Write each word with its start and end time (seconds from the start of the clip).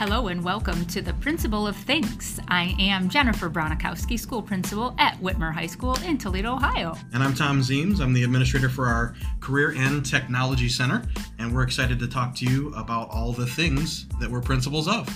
Hello 0.00 0.28
and 0.28 0.42
welcome 0.42 0.86
to 0.86 1.02
the 1.02 1.12
Principal 1.12 1.66
of 1.66 1.76
Things. 1.76 2.40
I 2.48 2.74
am 2.80 3.10
Jennifer 3.10 3.50
Bronikowski, 3.50 4.18
school 4.18 4.40
principal 4.40 4.94
at 4.96 5.20
Whitmer 5.20 5.52
High 5.52 5.66
School 5.66 5.94
in 6.06 6.16
Toledo, 6.16 6.54
Ohio. 6.54 6.96
And 7.12 7.22
I'm 7.22 7.34
Tom 7.34 7.60
Zeems. 7.60 8.00
I'm 8.00 8.14
the 8.14 8.24
administrator 8.24 8.70
for 8.70 8.86
our 8.86 9.14
Career 9.40 9.74
and 9.76 10.02
Technology 10.02 10.70
Center, 10.70 11.02
and 11.38 11.54
we're 11.54 11.64
excited 11.64 11.98
to 11.98 12.08
talk 12.08 12.34
to 12.36 12.46
you 12.46 12.72
about 12.76 13.10
all 13.10 13.34
the 13.34 13.44
things 13.44 14.06
that 14.20 14.30
we're 14.30 14.40
principals 14.40 14.88
of. 14.88 15.06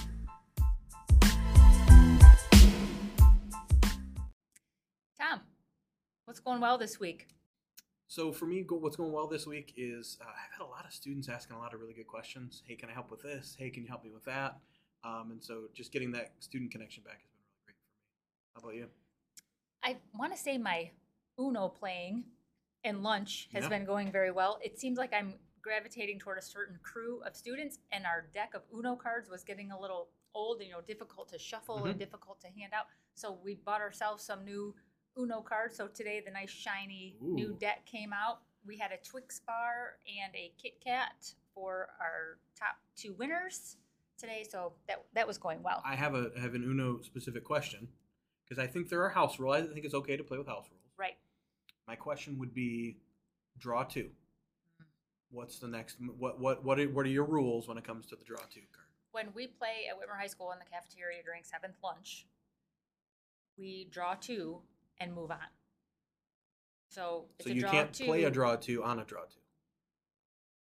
Tom, 5.19 5.41
what's 6.27 6.41
going 6.41 6.61
well 6.61 6.77
this 6.77 7.01
week? 7.01 7.29
So 8.07 8.33
for 8.33 8.45
me, 8.45 8.65
what's 8.69 8.97
going 8.97 9.13
well 9.13 9.29
this 9.29 9.47
week 9.47 9.73
is 9.79 10.19
uh, 10.21 10.27
I've 10.29 10.53
had 10.59 10.65
a 10.65 10.69
lot 10.69 10.85
of 10.85 10.93
students 10.93 11.29
asking 11.29 11.57
a 11.57 11.59
lot 11.59 11.73
of 11.73 11.81
really 11.81 11.95
good 11.95 12.07
questions. 12.07 12.63
Hey, 12.67 12.77
can 12.77 12.91
I 12.91 12.93
help 12.93 13.11
with 13.11 13.23
this? 13.23 13.57
Hey, 13.59 13.71
can 13.71 13.83
you 13.83 13.89
help 13.89 14.05
me 14.05 14.11
with 14.11 14.25
that? 14.27 14.59
Um, 15.05 15.31
and 15.33 15.43
so 15.43 15.65
just 15.75 15.93
getting 15.93 16.11
that 16.13 16.33
student 16.41 16.71
connection 16.71 17.03
back 17.03 17.21
has 17.21 17.31
been 17.31 17.45
really 17.45 17.65
great 17.67 17.77
for 17.77 17.91
me. 17.93 18.55
How 18.55 18.61
about 18.63 18.75
you? 18.75 18.89
I 19.83 19.97
want 20.19 20.33
to 20.35 20.39
say 20.39 20.57
my 20.57 20.91
Uno 21.39 21.69
playing 21.69 22.25
and 22.85 23.03
lunch 23.03 23.49
has 23.53 23.65
Yeah. 23.65 23.69
been 23.69 23.85
going 23.85 24.11
very 24.11 24.31
well. 24.31 24.59
It 24.63 24.79
seems 24.79 24.99
like 24.99 25.13
I'm 25.13 25.39
gravitating 25.61 26.19
toward 26.19 26.39
a 26.39 26.43
certain 26.43 26.79
crew 26.83 27.23
of 27.23 27.35
students, 27.37 27.79
and 27.91 28.05
our 28.07 28.23
deck 28.33 28.55
of 28.55 28.63
Uno 28.73 28.97
cards 28.97 29.31
was 29.31 29.43
getting 29.45 29.71
a 29.73 29.81
little 29.81 30.11
old, 30.35 30.63
you 30.63 30.71
know, 30.71 30.81
difficult 30.81 31.29
to 31.29 31.39
shuffle 31.39 31.85
and 31.87 31.95
Mhm. 31.95 31.99
difficult 31.99 32.41
to 32.41 32.49
hand 32.49 32.73
out. 32.73 32.87
So 33.15 33.33
we 33.33 33.55
bought 33.55 33.81
ourselves 33.81 34.23
some 34.23 34.45
new 34.45 34.75
Uno 35.17 35.41
cards. 35.43 35.77
So 35.77 35.87
today, 35.89 36.21
the 36.21 36.31
nice 36.31 36.51
shiny 36.51 37.19
new 37.21 37.55
deck 37.55 37.87
came 37.87 38.13
out. 38.13 38.43
We 38.65 38.77
had 38.77 38.91
a 38.93 38.99
Twix 38.99 39.41
bar 39.41 39.99
and 40.07 40.35
a 40.35 40.51
Kit 40.59 40.81
Kat 40.81 41.35
for 41.55 41.95
our 42.01 42.39
top 42.55 42.77
two 42.97 43.15
winners 43.15 43.77
today. 44.19 44.45
So 44.49 44.73
that 44.89 45.05
that 45.15 45.27
was 45.27 45.39
going 45.39 45.63
well. 45.63 45.83
I 45.85 45.95
have 45.95 46.15
a 46.15 46.31
I 46.37 46.41
have 46.41 46.55
an 46.55 46.63
Uno 46.65 47.01
specific 47.03 47.45
question 47.45 47.89
because 48.49 48.63
I 48.63 48.67
think 48.67 48.89
there 48.89 49.03
are 49.03 49.09
house 49.11 49.39
rules. 49.39 49.57
I 49.57 49.63
think 49.73 49.85
it's 49.85 49.95
okay 49.95 50.17
to 50.17 50.25
play 50.25 50.39
with 50.39 50.47
house 50.47 50.67
rules. 50.71 50.83
right. 50.99 51.17
My 51.87 51.97
question 51.97 52.39
would 52.39 52.55
be, 52.55 52.97
draw 53.59 53.85
two. 53.85 54.05
Mm-hmm. 54.81 54.85
What's 55.31 55.59
the 55.59 55.69
next? 55.69 55.97
What 56.19 56.41
what 56.41 56.65
what 56.65 56.79
are, 56.81 56.89
what 56.89 57.05
are 57.07 57.11
your 57.11 57.25
rules 57.25 57.69
when 57.69 57.77
it 57.79 57.85
comes 57.85 58.07
to 58.07 58.17
the 58.17 58.25
draw 58.25 58.39
two 58.53 58.61
card? 58.73 58.81
when 59.13 59.29
we 59.33 59.47
play 59.47 59.87
at 59.89 59.95
Whitmer 59.97 60.19
High 60.19 60.27
School 60.27 60.51
in 60.51 60.59
the 60.59 60.65
cafeteria 60.65 61.23
during 61.23 61.45
seventh 61.45 61.77
lunch, 61.85 62.27
we 63.57 63.87
draw 63.93 64.15
two 64.15 64.59
and 64.99 65.15
move 65.15 65.31
on. 65.31 65.39
So 66.89 67.27
it's 67.39 67.47
So 67.47 67.53
a 67.53 67.55
you 67.55 67.61
draw 67.61 67.71
can't 67.71 67.93
two. 67.93 68.07
play 68.07 68.25
a 68.25 68.31
draw 68.31 68.57
two 68.57 68.83
on 68.83 68.99
a 68.99 69.05
draw 69.05 69.21
two. 69.23 69.41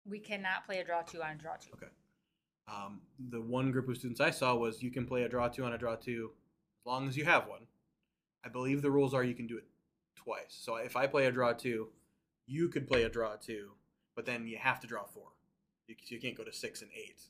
We 0.08 0.20
cannot 0.20 0.66
play 0.68 0.78
a 0.80 0.84
draw 0.84 1.02
two 1.02 1.22
on 1.24 1.32
a 1.32 1.36
draw 1.36 1.56
two. 1.56 1.72
Okay. 1.76 1.88
Um, 2.68 3.02
the 3.30 3.42
one 3.42 3.72
group 3.72 3.88
of 3.88 3.98
students 3.98 4.20
I 4.20 4.32
saw 4.32 4.56
was 4.56 4.84
you 4.84 4.92
can 4.92 5.06
play 5.06 5.24
a 5.24 5.30
draw 5.30 5.48
two 5.48 5.64
on 5.64 5.74
a 5.74 5.78
draw 5.78 5.96
two 5.96 6.32
as 6.82 6.86
long 6.86 7.08
as 7.08 7.16
you 7.16 7.26
have 7.26 7.48
one. 7.48 7.62
I 8.44 8.50
believe 8.50 8.82
the 8.82 8.92
rules 8.92 9.14
are 9.14 9.24
you 9.24 9.34
can 9.36 9.48
do 9.48 9.58
it 9.58 9.66
twice. 10.16 10.50
So 10.60 10.76
if 10.76 10.96
I 10.96 11.08
play 11.08 11.26
a 11.28 11.32
draw 11.32 11.54
two, 11.54 11.90
you 12.46 12.68
could 12.70 12.88
play 12.88 13.04
a 13.04 13.10
draw 13.10 13.36
two, 13.36 13.72
but 14.16 14.26
then 14.26 14.48
you 14.48 14.58
have 14.58 14.80
to 14.82 14.88
draw 14.88 15.06
four. 15.06 15.30
You, 15.88 15.96
you 16.08 16.20
can't 16.20 16.36
go 16.36 16.44
to 16.44 16.52
six 16.54 16.82
and 16.82 16.92
eight. 16.96 17.22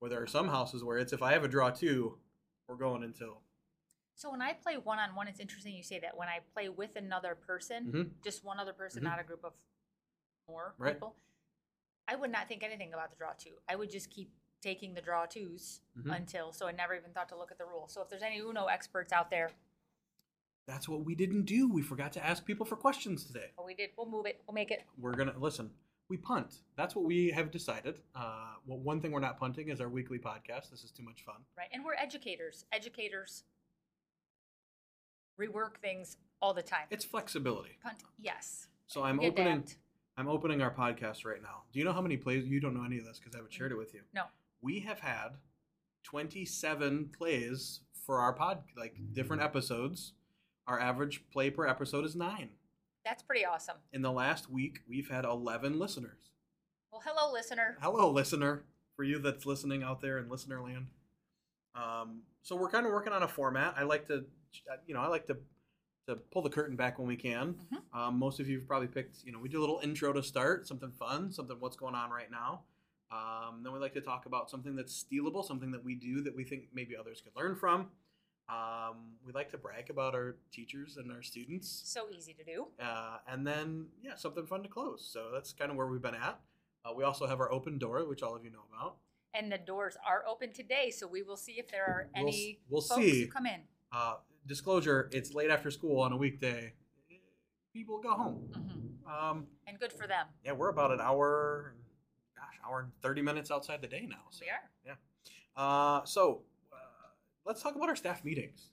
Where 0.00 0.08
there 0.10 0.22
are 0.22 0.26
some 0.26 0.48
houses 0.48 0.82
where 0.82 0.98
it's 0.98 1.12
if 1.12 1.22
I 1.22 1.32
have 1.32 1.44
a 1.44 1.48
draw 1.48 1.70
two, 1.70 2.18
we're 2.66 2.76
going 2.76 3.02
until. 3.04 3.42
So 4.16 4.30
when 4.30 4.42
I 4.42 4.52
play 4.54 4.76
one 4.76 4.98
on 4.98 5.14
one, 5.14 5.28
it's 5.28 5.40
interesting 5.40 5.74
you 5.74 5.82
say 5.82 6.00
that. 6.00 6.16
When 6.16 6.28
I 6.28 6.40
play 6.52 6.68
with 6.68 6.96
another 6.96 7.34
person, 7.34 7.92
Mhm. 7.92 8.10
just 8.24 8.44
one 8.44 8.58
other 8.58 8.72
person, 8.72 9.00
Mhm. 9.02 9.04
not 9.04 9.20
a 9.20 9.24
group 9.24 9.44
of 9.44 9.52
more 10.48 10.74
Right. 10.78 10.94
people, 10.94 11.16
I 12.08 12.16
would 12.16 12.30
not 12.30 12.48
think 12.48 12.62
anything 12.62 12.92
about 12.92 13.10
the 13.10 13.16
draw 13.16 13.32
two. 13.34 13.60
I 13.68 13.76
would 13.76 13.90
just 13.90 14.10
keep 14.10 14.32
taking 14.60 14.94
the 14.94 15.00
draw 15.00 15.26
2s 15.26 15.80
Mhm. 15.98 16.14
until, 16.16 16.52
so 16.52 16.66
I 16.66 16.72
never 16.72 16.94
even 16.94 17.12
thought 17.12 17.28
to 17.30 17.36
look 17.36 17.50
at 17.50 17.58
the 17.58 17.64
rules. 17.66 17.92
So 17.92 18.02
if 18.02 18.08
there's 18.08 18.22
any 18.22 18.38
Uno 18.38 18.66
experts 18.66 19.12
out 19.12 19.30
there, 19.30 19.50
That's 20.66 20.88
what 20.88 21.04
we 21.04 21.16
didn't 21.16 21.46
do. 21.46 21.68
We 21.68 21.82
forgot 21.82 22.12
to 22.12 22.24
ask 22.24 22.44
people 22.44 22.64
for 22.64 22.76
questions 22.76 23.24
today. 23.24 23.50
well, 23.56 23.66
we 23.66 23.74
did, 23.74 23.90
we'll 23.96 24.06
move 24.08 24.26
it, 24.26 24.40
we'll 24.46 24.54
make 24.54 24.70
it. 24.70 24.84
we're 24.98 25.14
gonna 25.14 25.36
listen. 25.36 25.74
We 26.08 26.16
punt. 26.16 26.62
That's 26.76 26.94
what 26.94 27.04
we 27.04 27.30
have 27.30 27.50
decided. 27.50 28.00
Uh, 28.14 28.54
well, 28.66 28.78
one 28.78 29.00
thing 29.00 29.10
we're 29.10 29.20
not 29.20 29.38
punting 29.38 29.68
is 29.68 29.80
our 29.80 29.88
weekly 29.88 30.18
podcast. 30.18 30.70
This 30.70 30.84
is 30.84 30.90
too 30.92 31.02
much 31.02 31.22
fun. 31.22 31.44
Right. 31.56 31.68
And 31.72 31.84
we're 31.84 31.94
educators. 31.94 32.66
Educators 32.72 33.44
rework 35.38 35.78
things 35.78 36.18
all 36.42 36.52
the 36.54 36.62
time. 36.62 36.86
It's 36.90 37.04
flexibility. 37.04 37.78
Punt, 37.82 38.02
yes. 38.18 38.68
So 38.86 39.02
I'm 39.02 39.20
opening. 39.20 39.64
I'm 40.16 40.28
opening 40.28 40.60
our 40.62 40.72
podcast 40.74 41.24
right 41.24 41.40
now. 41.42 41.62
Do 41.72 41.78
you 41.78 41.84
know 41.84 41.92
how 41.92 42.02
many 42.02 42.16
plays? 42.16 42.46
You 42.46 42.60
don't 42.60 42.74
know 42.74 42.84
any 42.84 42.98
of 42.98 43.04
this 43.06 43.18
because 43.18 43.34
I 43.34 43.38
haven't 43.38 43.52
shared 43.54 43.72
it 43.72 43.76
with 43.76 43.94
you. 43.94 44.02
No. 44.12 44.24
We 44.62 44.80
have 44.80 45.00
had 45.00 45.36
27 46.04 47.10
plays 47.16 47.80
for 48.04 48.18
our 48.18 48.32
pod, 48.32 48.62
like 48.76 48.96
different 49.12 49.42
episodes. 49.42 50.12
Our 50.66 50.78
average 50.78 51.24
play 51.32 51.50
per 51.50 51.66
episode 51.66 52.04
is 52.04 52.14
nine. 52.14 52.50
That's 53.04 53.22
pretty 53.22 53.44
awesome. 53.44 53.76
In 53.92 54.02
the 54.02 54.12
last 54.12 54.50
week, 54.50 54.80
we've 54.88 55.08
had 55.08 55.24
11 55.24 55.78
listeners. 55.78 56.30
Well, 56.92 57.02
hello, 57.04 57.32
listener. 57.32 57.76
Hello, 57.80 58.10
listener, 58.10 58.64
for 58.96 59.04
you 59.04 59.18
that's 59.18 59.46
listening 59.46 59.82
out 59.82 60.00
there 60.00 60.18
in 60.18 60.28
listener 60.28 60.60
land. 60.60 60.88
Um, 61.74 62.22
so 62.42 62.56
we're 62.56 62.68
kind 62.70 62.84
of 62.84 62.92
working 62.92 63.12
on 63.12 63.22
a 63.22 63.28
format. 63.28 63.74
I 63.78 63.84
like 63.84 64.06
to, 64.08 64.24
you 64.86 64.94
know, 64.94 65.00
I 65.00 65.06
like 65.08 65.26
to 65.28 65.36
to 66.08 66.16
pull 66.16 66.42
the 66.42 66.50
curtain 66.50 66.74
back 66.76 66.98
when 66.98 67.06
we 67.06 67.14
can. 67.14 67.54
Mhm. 67.72 67.96
Um, 67.96 68.18
most 68.18 68.40
of 68.40 68.48
you 68.48 68.58
have 68.58 68.66
probably 68.66 68.88
picked, 68.88 69.22
you 69.22 69.30
know, 69.32 69.38
we 69.38 69.48
do 69.48 69.60
a 69.60 69.62
little 69.62 69.78
intro 69.80 70.12
to 70.14 70.22
start, 70.22 70.66
something 70.66 70.90
fun, 70.92 71.30
something 71.30 71.60
what's 71.60 71.76
going 71.76 71.94
on 71.94 72.10
right 72.10 72.30
now. 72.30 72.64
Um, 73.10 73.62
then 73.62 73.72
we 73.72 73.78
like 73.78 73.94
to 73.94 74.00
talk 74.00 74.26
about 74.26 74.50
something 74.50 74.76
that's 74.76 75.04
stealable, 75.04 75.44
something 75.44 75.70
that 75.72 75.84
we 75.84 75.94
do 75.94 76.20
that 76.22 76.34
we 76.34 76.44
think 76.44 76.64
maybe 76.72 76.96
others 76.96 77.20
could 77.20 77.32
learn 77.40 77.56
from. 77.56 77.88
Um, 78.48 79.12
we 79.24 79.32
like 79.32 79.50
to 79.52 79.58
brag 79.58 79.90
about 79.90 80.14
our 80.14 80.36
teachers 80.52 80.96
and 80.96 81.10
our 81.12 81.22
students. 81.22 81.82
So 81.84 82.06
easy 82.10 82.34
to 82.34 82.44
do. 82.44 82.66
Uh, 82.82 83.18
and 83.28 83.46
then, 83.46 83.86
yeah, 84.02 84.16
something 84.16 84.46
fun 84.46 84.62
to 84.62 84.68
close. 84.68 85.08
So 85.12 85.28
that's 85.32 85.52
kind 85.52 85.70
of 85.70 85.76
where 85.76 85.86
we've 85.86 86.02
been 86.02 86.14
at. 86.16 86.40
Uh, 86.84 86.92
we 86.96 87.04
also 87.04 87.26
have 87.26 87.40
our 87.40 87.50
open 87.52 87.78
door, 87.78 88.08
which 88.08 88.22
all 88.22 88.34
of 88.34 88.44
you 88.44 88.50
know 88.50 88.64
about. 88.74 88.96
And 89.34 89.52
the 89.52 89.58
doors 89.58 89.96
are 90.04 90.24
open 90.28 90.52
today, 90.52 90.90
so 90.90 91.06
we 91.06 91.22
will 91.22 91.36
see 91.36 91.52
if 91.52 91.68
there 91.70 91.84
are 91.84 92.08
We'll 92.16 92.26
any 92.28 92.60
we'll 92.68 92.80
folks 92.80 93.00
see. 93.02 93.20
who 93.26 93.30
come 93.30 93.46
in. 93.46 93.60
Uh, 93.92 94.14
disclosure: 94.46 95.08
It's 95.12 95.32
late 95.34 95.50
after 95.50 95.70
school 95.70 96.00
on 96.00 96.12
a 96.12 96.16
weekday. 96.16 96.72
People 97.72 98.00
go 98.00 98.14
home. 98.14 98.50
hmm 98.52 99.08
Um, 99.12 99.46
And 99.68 99.78
good 99.78 99.92
for 99.92 100.08
them. 100.08 100.26
yeah, 100.44 100.52
we're 100.52 100.70
about 100.70 100.90
an 100.90 101.00
hour, 101.00 101.74
hour 102.66 102.80
and 102.80 102.90
thirty 103.02 103.22
minutes 103.22 103.50
outside 103.50 103.80
the 103.82 103.88
day 103.88 104.06
now. 104.08 104.24
So, 104.30 104.44
We 104.44 104.50
are. 104.50 104.70
Yeah. 104.86 105.62
Uh, 105.62 106.04
so 106.04 106.42
uh, 106.72 106.76
let's 107.44 107.62
talk 107.62 107.76
about 107.76 107.88
our 107.88 107.96
staff 107.96 108.24
meetings. 108.24 108.70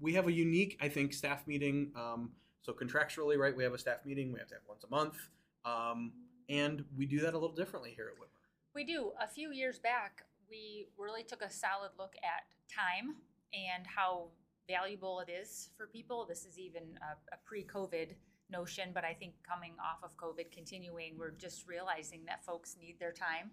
We 0.00 0.14
have 0.14 0.26
a 0.26 0.32
unique, 0.32 0.78
I 0.80 0.88
think, 0.88 1.12
staff 1.12 1.46
meeting. 1.46 1.92
Um, 1.94 2.30
so 2.62 2.72
contractually, 2.72 3.38
right, 3.38 3.56
we 3.56 3.62
have 3.64 3.74
a 3.74 3.78
staff 3.78 3.98
meeting. 4.04 4.32
We 4.32 4.38
have 4.38 4.48
to 4.48 4.54
have 4.54 4.62
once 4.68 4.84
a 4.84 4.90
month, 4.90 5.16
um, 5.64 6.12
and 6.48 6.84
we 6.96 7.06
do 7.06 7.20
that 7.20 7.34
a 7.34 7.38
little 7.38 7.54
differently 7.54 7.92
here 7.94 8.08
at 8.08 8.20
Whitmer. 8.20 8.40
We 8.74 8.84
do. 8.84 9.12
A 9.20 9.28
few 9.28 9.52
years 9.52 9.78
back, 9.78 10.24
we 10.50 10.88
really 10.98 11.22
took 11.22 11.42
a 11.42 11.50
solid 11.50 11.90
look 11.98 12.14
at 12.22 12.44
time 12.72 13.16
and 13.52 13.86
how 13.86 14.28
valuable 14.68 15.20
it 15.20 15.30
is 15.30 15.70
for 15.76 15.86
people. 15.86 16.26
This 16.28 16.44
is 16.44 16.58
even 16.58 16.82
a, 17.02 17.34
a 17.34 17.38
pre 17.44 17.64
COVID 17.64 18.14
notion, 18.50 18.90
but 18.94 19.04
I 19.04 19.14
think 19.14 19.34
coming 19.48 19.72
off 19.80 20.02
of 20.02 20.16
COVID, 20.16 20.52
continuing, 20.52 21.16
we're 21.18 21.30
just 21.30 21.66
realizing 21.68 22.20
that 22.26 22.44
folks 22.44 22.76
need 22.80 22.96
their 22.98 23.12
time. 23.12 23.50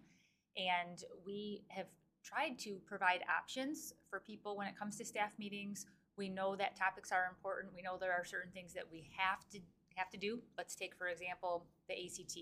And 0.56 1.04
we 1.26 1.64
have 1.70 1.88
tried 2.24 2.60
to 2.60 2.80
provide 2.86 3.22
options 3.30 3.94
for 4.10 4.20
people 4.20 4.58
when 4.58 4.68
it 4.68 4.78
comes 4.78 4.98
to 4.98 5.06
staff 5.06 5.32
meetings. 5.38 5.86
We 6.18 6.30
know 6.30 6.56
that 6.56 6.76
topics 6.76 7.12
are 7.12 7.28
important. 7.30 7.74
We 7.76 7.82
know 7.82 7.98
there 7.98 8.12
are 8.12 8.26
certain 8.26 8.52
things 8.52 8.74
that 8.74 8.86
we 8.92 9.10
have 9.18 9.48
to 9.52 9.60
have 9.96 10.10
to 10.12 10.18
do. 10.18 10.40
Let's 10.58 10.76
take, 10.76 10.96
for 10.96 11.08
example, 11.08 11.66
the 11.88 11.96
ACT. 11.96 12.38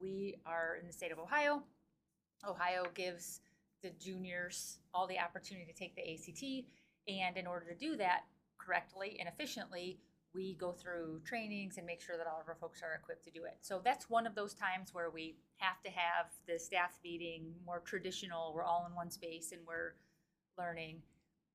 We 0.00 0.36
are 0.46 0.76
in 0.80 0.86
the 0.86 0.92
state 0.92 1.12
of 1.12 1.18
Ohio. 1.18 1.62
Ohio 2.48 2.84
gives 2.94 3.40
the 3.82 3.90
juniors 3.98 4.78
all 4.94 5.06
the 5.06 5.18
opportunity 5.18 5.66
to 5.66 5.78
take 5.78 5.94
the 5.94 6.02
ACT. 6.02 6.66
And 7.08 7.36
in 7.36 7.46
order 7.46 7.66
to 7.66 7.74
do 7.74 7.96
that 7.96 8.22
correctly 8.58 9.16
and 9.18 9.28
efficiently, 9.28 9.98
we 10.34 10.54
go 10.54 10.72
through 10.72 11.20
trainings 11.24 11.76
and 11.76 11.86
make 11.86 12.00
sure 12.00 12.16
that 12.16 12.26
all 12.26 12.40
of 12.40 12.48
our 12.48 12.54
folks 12.54 12.82
are 12.82 12.94
equipped 12.94 13.24
to 13.24 13.30
do 13.30 13.44
it. 13.44 13.58
So 13.60 13.80
that's 13.84 14.08
one 14.08 14.26
of 14.26 14.34
those 14.34 14.54
times 14.54 14.94
where 14.94 15.10
we 15.10 15.36
have 15.58 15.82
to 15.82 15.90
have 15.90 16.26
the 16.48 16.58
staff 16.58 16.98
meeting 17.04 17.54
more 17.66 17.80
traditional. 17.80 18.52
We're 18.54 18.64
all 18.64 18.86
in 18.88 18.94
one 18.94 19.10
space 19.10 19.52
and 19.52 19.60
we're 19.66 19.94
learning. 20.58 21.02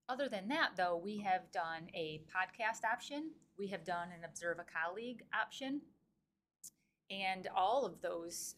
Other 0.10 0.30
than 0.30 0.48
that, 0.50 0.72
though, 0.78 0.96
we 0.96 1.18
have 1.20 1.52
done 1.52 1.88
a 1.94 2.22
podcast 2.34 2.86
option, 2.86 3.32
we 3.58 3.68
have 3.68 3.84
done 3.84 4.10
an 4.18 4.24
observe 4.24 4.60
a 4.60 4.66
colleague 4.66 5.24
option. 5.34 5.82
And 7.10 7.48
all 7.56 7.86
of 7.86 8.02
those 8.02 8.56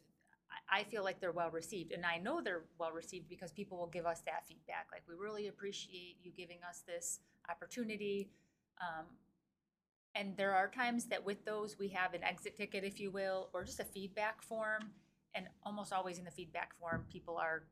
I- 0.68 0.83
feel 0.83 1.04
like 1.04 1.19
they're 1.19 1.31
well 1.31 1.51
received, 1.51 1.92
and 1.92 2.06
I 2.06 2.18
know 2.18 2.42
they're 2.42 2.65
well 2.77 2.92
received 2.92 3.27
because 3.27 3.51
people 3.51 3.77
will 3.77 3.88
give 3.88 4.06
us 4.06 4.22
that 4.22 4.48
feedback. 4.48 4.88
Like, 4.92 5.04
we 5.07 5.15
really 5.15 5.48
appreciate 5.48 6.18
you 6.24 6.31
giving 6.31 6.63
us 6.63 6.81
this 6.81 7.19
opportunity. 7.50 8.30
Um, 8.81 9.06
and 10.16 10.36
there 10.38 10.54
are 10.56 10.68
times 10.70 11.06
that 11.06 11.24
with 11.26 11.44
those 11.46 11.78
we 11.80 11.90
have 11.90 12.14
an 12.14 12.24
exit 12.24 12.56
ticket, 12.56 12.84
if 12.84 13.00
you 13.00 13.12
will, 13.12 13.50
or 13.54 13.64
just 13.64 13.80
a 13.80 13.86
feedback 13.86 14.42
form. 14.42 14.92
And 15.36 15.48
almost 15.64 15.94
always 15.94 16.18
in 16.18 16.26
the 16.26 16.32
feedback 16.32 16.74
form, 16.80 17.06
people 17.12 17.38
are 17.38 17.64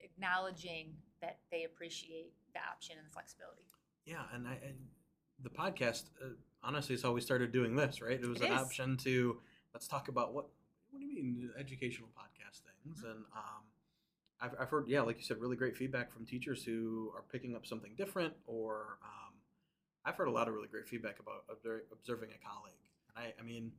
acknowledging 0.00 0.94
that 1.20 1.38
they 1.50 1.64
appreciate 1.64 2.32
the 2.54 2.60
option 2.60 2.96
and 2.98 3.06
the 3.06 3.12
flexibility. 3.12 3.62
Yeah, 4.04 4.22
and 4.34 4.46
I 4.48 4.54
and 4.66 4.76
the 5.42 5.50
podcast 5.50 6.04
uh, 6.22 6.30
honestly 6.62 6.94
is 6.94 7.02
how 7.02 7.12
we 7.12 7.20
started 7.20 7.52
doing 7.52 7.76
this, 7.76 8.02
right? 8.02 8.20
It 8.20 8.26
was 8.28 8.40
It 8.40 8.46
an 8.48 8.52
is. 8.52 8.60
option 8.60 8.96
to 8.98 9.38
let's 9.72 9.86
talk 9.86 10.08
about 10.08 10.34
what 10.34 10.46
what 10.90 10.98
do 11.00 11.06
you 11.06 11.14
mean 11.14 11.50
educational 11.58 12.08
podcast 12.10 12.60
things 12.62 13.02
Mhm. 13.02 13.10
and 13.10 13.24
um 13.34 13.62
I've, 14.40 14.54
I've 14.60 14.68
heard 14.68 14.88
yeah 14.88 15.00
like 15.02 15.16
you 15.16 15.22
said 15.22 15.38
really 15.38 15.56
great 15.56 15.76
feedback 15.76 16.12
from 16.12 16.26
teachers 16.26 16.62
who 16.64 17.10
are 17.16 17.22
picking 17.22 17.54
up 17.56 17.64
something 17.64 17.94
different 17.94 18.34
or 18.46 18.98
um, 19.02 19.31
I've 20.04 20.16
heard 20.16 20.28
a 20.28 20.32
lot 20.32 20.48
of 20.48 20.54
really 20.54 20.68
great 20.68 20.88
feedback 20.88 21.18
about 21.20 21.44
observing 21.50 22.30
a 22.30 22.46
colleague 22.46 22.74
and 23.14 23.24
I, 23.24 23.34
I 23.38 23.42
mean 23.44 23.72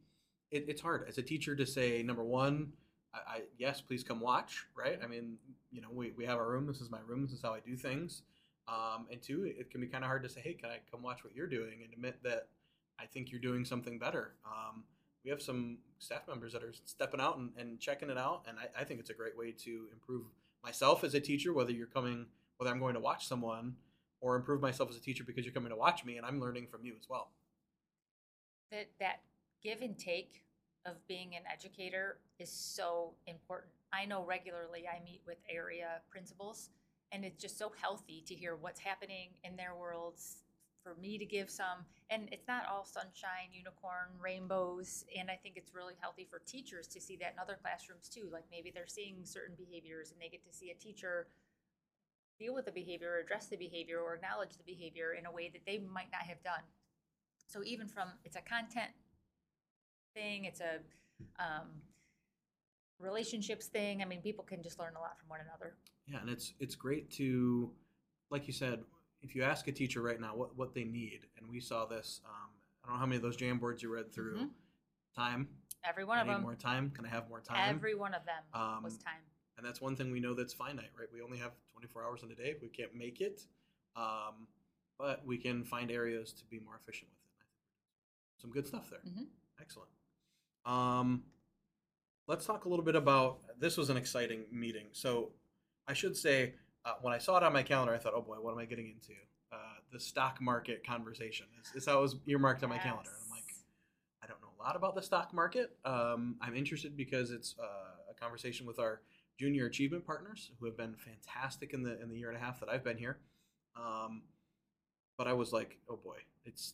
it, 0.51 0.65
it's 0.67 0.81
hard 0.81 1.05
as 1.07 1.17
a 1.17 1.23
teacher 1.23 1.55
to 1.55 1.65
say 1.65 2.03
number 2.03 2.23
one 2.23 2.73
I, 3.13 3.17
I 3.17 3.41
yes 3.57 3.81
please 3.81 4.03
come 4.03 4.19
watch 4.19 4.65
right 4.75 4.99
I 5.03 5.07
mean 5.07 5.37
you 5.71 5.81
know 5.81 5.89
we, 5.91 6.11
we 6.11 6.25
have 6.25 6.37
our 6.37 6.49
room 6.49 6.67
this 6.67 6.81
is 6.81 6.89
my 6.89 6.99
room 7.05 7.23
this 7.23 7.33
is 7.33 7.41
how 7.41 7.53
I 7.53 7.59
do 7.59 7.75
things 7.75 8.23
um, 8.67 9.07
and 9.11 9.21
two, 9.21 9.43
it 9.45 9.69
can 9.71 9.81
be 9.81 9.87
kind 9.87 10.03
of 10.03 10.07
hard 10.07 10.23
to 10.23 10.29
say, 10.29 10.41
"Hey, 10.41 10.53
can 10.53 10.69
I 10.69 10.79
come 10.89 11.01
watch 11.01 11.23
what 11.23 11.35
you're 11.35 11.47
doing?" 11.47 11.83
and 11.83 11.93
admit 11.93 12.23
that 12.23 12.47
I 12.97 13.05
think 13.05 13.31
you're 13.31 13.41
doing 13.41 13.65
something 13.65 13.99
better. 13.99 14.35
Um, 14.45 14.83
we 15.23 15.29
have 15.31 15.41
some 15.41 15.79
staff 15.99 16.27
members 16.27 16.53
that 16.53 16.63
are 16.63 16.73
stepping 16.85 17.19
out 17.19 17.37
and, 17.37 17.51
and 17.57 17.79
checking 17.79 18.09
it 18.09 18.17
out, 18.17 18.45
and 18.47 18.57
I, 18.57 18.81
I 18.81 18.83
think 18.83 18.99
it's 18.99 19.09
a 19.09 19.13
great 19.13 19.37
way 19.37 19.51
to 19.51 19.87
improve 19.91 20.25
myself 20.63 21.03
as 21.03 21.13
a 21.13 21.19
teacher. 21.19 21.53
Whether 21.53 21.71
you're 21.71 21.87
coming, 21.87 22.27
whether 22.57 22.71
I'm 22.71 22.79
going 22.79 22.93
to 22.93 23.01
watch 23.01 23.27
someone, 23.27 23.75
or 24.23 24.37
improve 24.37 24.61
myself 24.61 24.89
as 24.89 24.95
a 24.95 25.01
teacher 25.01 25.25
because 25.25 25.43
you're 25.43 25.53
coming 25.53 25.69
to 25.69 25.75
watch 25.75 26.05
me, 26.05 26.15
and 26.15 26.25
I'm 26.25 26.39
learning 26.39 26.67
from 26.71 26.85
you 26.85 26.93
as 26.97 27.09
well. 27.09 27.29
That 28.71 28.87
that 28.99 29.19
give 29.61 29.81
and 29.81 29.97
take 29.97 30.45
of 30.85 30.95
being 31.07 31.35
an 31.35 31.43
educator 31.51 32.17
is 32.39 32.49
so 32.49 33.13
important. 33.27 33.73
I 33.91 34.05
know 34.05 34.23
regularly 34.25 34.85
I 34.87 35.03
meet 35.03 35.21
with 35.27 35.37
area 35.49 36.01
principals 36.09 36.69
and 37.11 37.23
it's 37.23 37.39
just 37.39 37.57
so 37.59 37.71
healthy 37.79 38.23
to 38.25 38.33
hear 38.33 38.55
what's 38.55 38.79
happening 38.79 39.29
in 39.43 39.55
their 39.55 39.75
worlds 39.75 40.37
for 40.83 40.95
me 40.95 41.17
to 41.17 41.25
give 41.25 41.49
some 41.49 41.85
and 42.09 42.27
it's 42.31 42.47
not 42.47 42.63
all 42.69 42.83
sunshine 42.83 43.47
unicorn 43.53 44.09
rainbows 44.19 45.05
and 45.17 45.31
i 45.31 45.35
think 45.41 45.55
it's 45.55 45.73
really 45.73 45.93
healthy 46.01 46.27
for 46.29 46.41
teachers 46.45 46.87
to 46.87 46.99
see 46.99 47.15
that 47.15 47.31
in 47.31 47.39
other 47.39 47.57
classrooms 47.61 48.09
too 48.09 48.27
like 48.33 48.43
maybe 48.51 48.69
they're 48.73 48.87
seeing 48.87 49.15
certain 49.23 49.55
behaviors 49.55 50.11
and 50.11 50.19
they 50.19 50.27
get 50.27 50.43
to 50.43 50.51
see 50.51 50.71
a 50.71 50.75
teacher 50.75 51.27
deal 52.39 52.53
with 52.53 52.65
the 52.65 52.71
behavior 52.71 53.11
or 53.11 53.19
address 53.19 53.47
the 53.47 53.55
behavior 53.57 53.99
or 53.99 54.15
acknowledge 54.15 54.57
the 54.57 54.63
behavior 54.63 55.13
in 55.13 55.25
a 55.25 55.31
way 55.31 55.49
that 55.53 55.61
they 55.65 55.77
might 55.79 56.11
not 56.11 56.21
have 56.21 56.41
done 56.43 56.63
so 57.47 57.63
even 57.63 57.87
from 57.87 58.09
it's 58.25 58.35
a 58.35 58.41
content 58.41 58.91
thing 60.15 60.45
it's 60.45 60.59
a 60.61 60.79
um, 61.39 61.67
relationships 62.99 63.67
thing 63.67 64.01
i 64.01 64.05
mean 64.05 64.21
people 64.21 64.43
can 64.43 64.61
just 64.63 64.79
learn 64.79 64.93
a 64.95 64.99
lot 64.99 65.17
from 65.19 65.29
one 65.29 65.39
another 65.41 65.75
Yeah, 66.07 66.19
and 66.21 66.29
it's 66.29 66.53
it's 66.59 66.75
great 66.75 67.09
to, 67.11 67.71
like 68.29 68.45
you 68.47 68.53
said, 68.53 68.83
if 69.21 69.35
you 69.35 69.43
ask 69.43 69.67
a 69.69 69.71
teacher 69.71 70.01
right 70.01 70.19
now 70.19 70.35
what 70.35 70.55
what 70.57 70.73
they 70.73 70.83
need, 70.83 71.21
and 71.37 71.47
we 71.49 71.59
saw 71.61 71.85
this. 71.85 72.19
Um, 72.25 72.49
I 72.83 72.87
don't 72.87 72.95
know 72.95 72.99
how 72.99 73.05
many 73.05 73.15
of 73.15 73.21
those 73.21 73.37
jam 73.37 73.57
boards 73.57 73.81
you 73.81 73.89
read 73.93 74.11
through. 74.11 74.37
Mhm. 74.37 74.49
Time. 75.15 75.47
every 75.85 76.03
one 76.03 76.17
I 76.17 76.21
of 76.21 76.27
need 76.27 76.33
them 76.33 76.41
more 76.41 76.55
time. 76.55 76.91
Can 76.91 77.05
I 77.05 77.09
have 77.09 77.29
more 77.29 77.39
time? 77.39 77.75
every 77.75 77.95
one 77.95 78.13
of 78.13 78.25
them 78.25 78.43
was 78.83 78.95
Um, 78.95 78.99
time 78.99 79.21
and 79.63 79.69
that's 79.69 79.79
one 79.79 79.95
thing 79.95 80.11
we 80.11 80.19
know 80.19 80.33
that's 80.33 80.53
finite, 80.53 80.89
right? 80.99 81.07
We 81.13 81.21
only 81.21 81.37
have 81.37 81.51
24 81.71 82.03
hours 82.03 82.21
in 82.21 82.29
a 82.31 82.35
day. 82.35 82.55
We 82.61 82.67
can't 82.67 82.93
make 82.93 83.21
it, 83.21 83.45
um, 83.95 84.45
but 84.99 85.25
we 85.25 85.37
can 85.37 85.63
find 85.63 85.89
areas 85.89 86.33
to 86.33 86.43
be 86.45 86.59
more 86.59 86.75
efficient 86.75 87.09
with 87.11 87.23
it. 87.23 88.41
Some 88.41 88.51
good 88.51 88.67
stuff 88.67 88.89
there. 88.89 88.99
Mhm. 89.07 89.27
Excellent. 89.61 89.89
Um, 90.65 91.23
let's 92.27 92.45
talk 92.45 92.65
a 92.65 92.69
little 92.69 92.83
bit 92.83 92.97
about 92.97 93.39
this. 93.57 93.77
Was 93.77 93.89
an 93.89 93.95
exciting 93.95 94.43
meeting. 94.51 94.87
So 94.91 95.31
I 95.87 95.93
should 95.93 96.17
say, 96.17 96.55
uh, 96.83 96.95
when 97.01 97.13
I 97.13 97.17
saw 97.19 97.37
it 97.37 97.43
on 97.43 97.53
my 97.53 97.63
calendar, 97.63 97.93
I 97.93 97.99
thought, 97.99 98.13
oh 98.13 98.21
boy, 98.21 98.41
what 98.41 98.51
am 98.51 98.57
I 98.57 98.65
getting 98.65 98.87
into? 98.89 99.13
Uh, 99.49 99.55
the 99.93 99.99
stock 99.99 100.41
market 100.41 100.85
conversation 100.85 101.45
is, 101.61 101.71
is 101.83 101.85
how 101.85 101.99
it 101.99 102.01
was 102.01 102.17
earmarked 102.25 102.63
on 102.63 102.69
my 102.69 102.79
calendar. 102.79 103.11
And 103.11 103.23
I'm 103.23 103.29
like, 103.29 103.53
I 104.21 104.27
don't 104.27 104.41
know 104.41 104.49
a 104.59 104.61
lot 104.61 104.75
about 104.75 104.93
the 104.95 105.01
stock 105.01 105.33
market. 105.33 105.77
Um, 105.85 106.35
I'm 106.41 106.53
interested 106.55 106.97
because 106.97 107.31
it's 107.31 107.55
uh, 107.57 108.11
a 108.11 108.13
conversation 108.13 108.65
with 108.65 108.77
our 108.79 109.01
junior 109.39 109.65
achievement 109.65 110.05
partners 110.05 110.51
who 110.59 110.65
have 110.65 110.77
been 110.77 110.95
fantastic 110.95 111.73
in 111.73 111.83
the 111.83 111.99
in 112.01 112.09
the 112.09 112.17
year 112.17 112.29
and 112.29 112.37
a 112.37 112.39
half 112.39 112.59
that 112.59 112.69
I've 112.69 112.83
been 112.83 112.97
here. 112.97 113.17
Um, 113.75 114.21
but 115.17 115.27
I 115.27 115.33
was 115.33 115.51
like, 115.51 115.77
oh 115.89 115.95
boy, 115.97 116.17
it's 116.45 116.73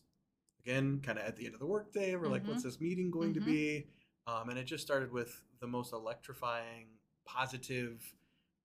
again 0.65 1.01
kind 1.03 1.17
of 1.17 1.25
at 1.25 1.35
the 1.37 1.45
end 1.45 1.53
of 1.53 1.59
the 1.59 1.65
workday. 1.65 2.15
We're 2.15 2.27
like, 2.27 2.47
what's 2.47 2.63
this 2.63 2.79
meeting 2.81 3.11
going 3.11 3.33
to 3.33 3.39
Mhm. 3.41 3.45
be? 3.45 3.87
Um, 4.27 4.49
and 4.49 4.59
it 4.59 4.65
just 4.65 4.85
started 4.85 5.11
with 5.11 5.41
the 5.59 5.67
most 5.67 5.93
electrifying, 5.93 6.87
positive 7.25 8.13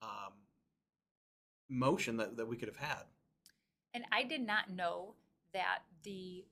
um, 0.03 0.33
motion 1.71 2.17
that, 2.19 2.37
that 2.37 2.47
we 2.47 2.57
could 2.57 2.69
have 2.69 2.77
had. 2.77 3.05
And 3.95 4.05
I 4.13 4.23
did 4.25 4.43
not 4.47 4.71
know 4.71 5.15
that 5.55 5.81
the 6.03 6.45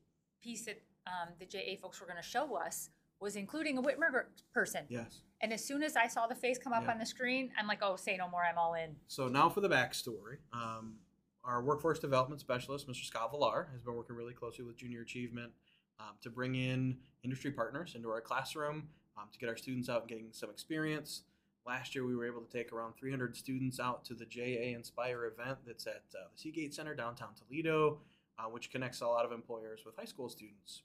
piece 0.43 0.65
that 0.67 0.81
um, 1.07 1.35
the 1.39 1.45
JA 1.47 1.77
folks 1.81 2.01
were 2.01 2.07
going 2.07 2.17
to 2.23 2.29
show 2.29 2.55
us 2.57 2.89
was 3.21 3.37
including 3.37 3.77
a 3.79 3.83
Whitmer 3.83 4.25
person. 4.55 4.85
Yes. 4.89 5.23
And 5.43 5.53
as 5.53 5.65
soon 5.65 5.83
as 5.83 5.97
I 5.97 6.07
saw 6.07 6.27
the 6.29 6.37
face 6.37 6.57
come 6.57 6.73
up 6.73 6.85
Yeah. 6.85 6.93
on 6.93 6.99
the 6.99 7.07
screen, 7.07 7.53
I'm 7.59 7.67
like, 7.67 7.81
oh, 7.83 7.97
say 7.97 8.17
no 8.17 8.29
more, 8.29 8.45
I'm 8.45 8.57
all 8.59 8.75
in. 8.75 8.97
So 9.09 9.27
now 9.29 9.49
for 9.49 9.61
the 9.61 9.69
backstory. 9.69 10.39
Um, 10.53 11.01
our 11.45 11.63
workforce 11.63 11.99
development 11.99 12.41
specialist, 12.41 12.87
Mr. 12.89 13.05
Scott 13.05 13.33
Villar, 13.33 13.69
has 13.73 13.83
been 13.83 13.95
working 13.95 14.15
really 14.15 14.35
closely 14.35 14.65
with 14.65 14.77
Junior 14.77 15.01
Achievement 15.03 15.53
um, 15.99 16.15
to 16.23 16.31
bring 16.31 16.55
in 16.55 16.97
industry 17.25 17.51
partners 17.51 17.95
into 17.97 18.09
our 18.09 18.21
classroom 18.21 18.89
um, 19.17 19.25
to 19.33 19.39
get 19.41 19.49
our 19.49 19.57
students 19.57 19.89
out 19.89 20.03
and 20.03 20.09
getting 20.09 20.33
some 20.33 20.49
experience. 20.49 21.23
Last 21.67 21.95
year, 21.95 22.07
we 22.07 22.15
were 22.15 22.27
able 22.27 22.41
to 22.43 22.51
take 22.51 22.73
around 22.73 22.95
300 22.95 23.37
students 23.37 23.81
out 23.81 24.05
to 24.07 24.15
the 24.15 24.25
JA 24.25 24.75
Inspire 24.77 25.25
event 25.27 25.59
that's 25.67 25.87
at 25.89 26.03
uh, 26.15 26.29
the 26.33 26.39
Seagate 26.39 26.73
Center 26.73 26.95
downtown 26.95 27.31
Toledo, 27.35 27.99
uh, 28.39 28.45
which 28.45 28.71
connects 28.71 29.01
a 29.01 29.07
lot 29.07 29.25
of 29.25 29.33
employers 29.33 29.83
with 29.85 29.97
high 29.97 30.05
school 30.05 30.29
students. 30.29 30.83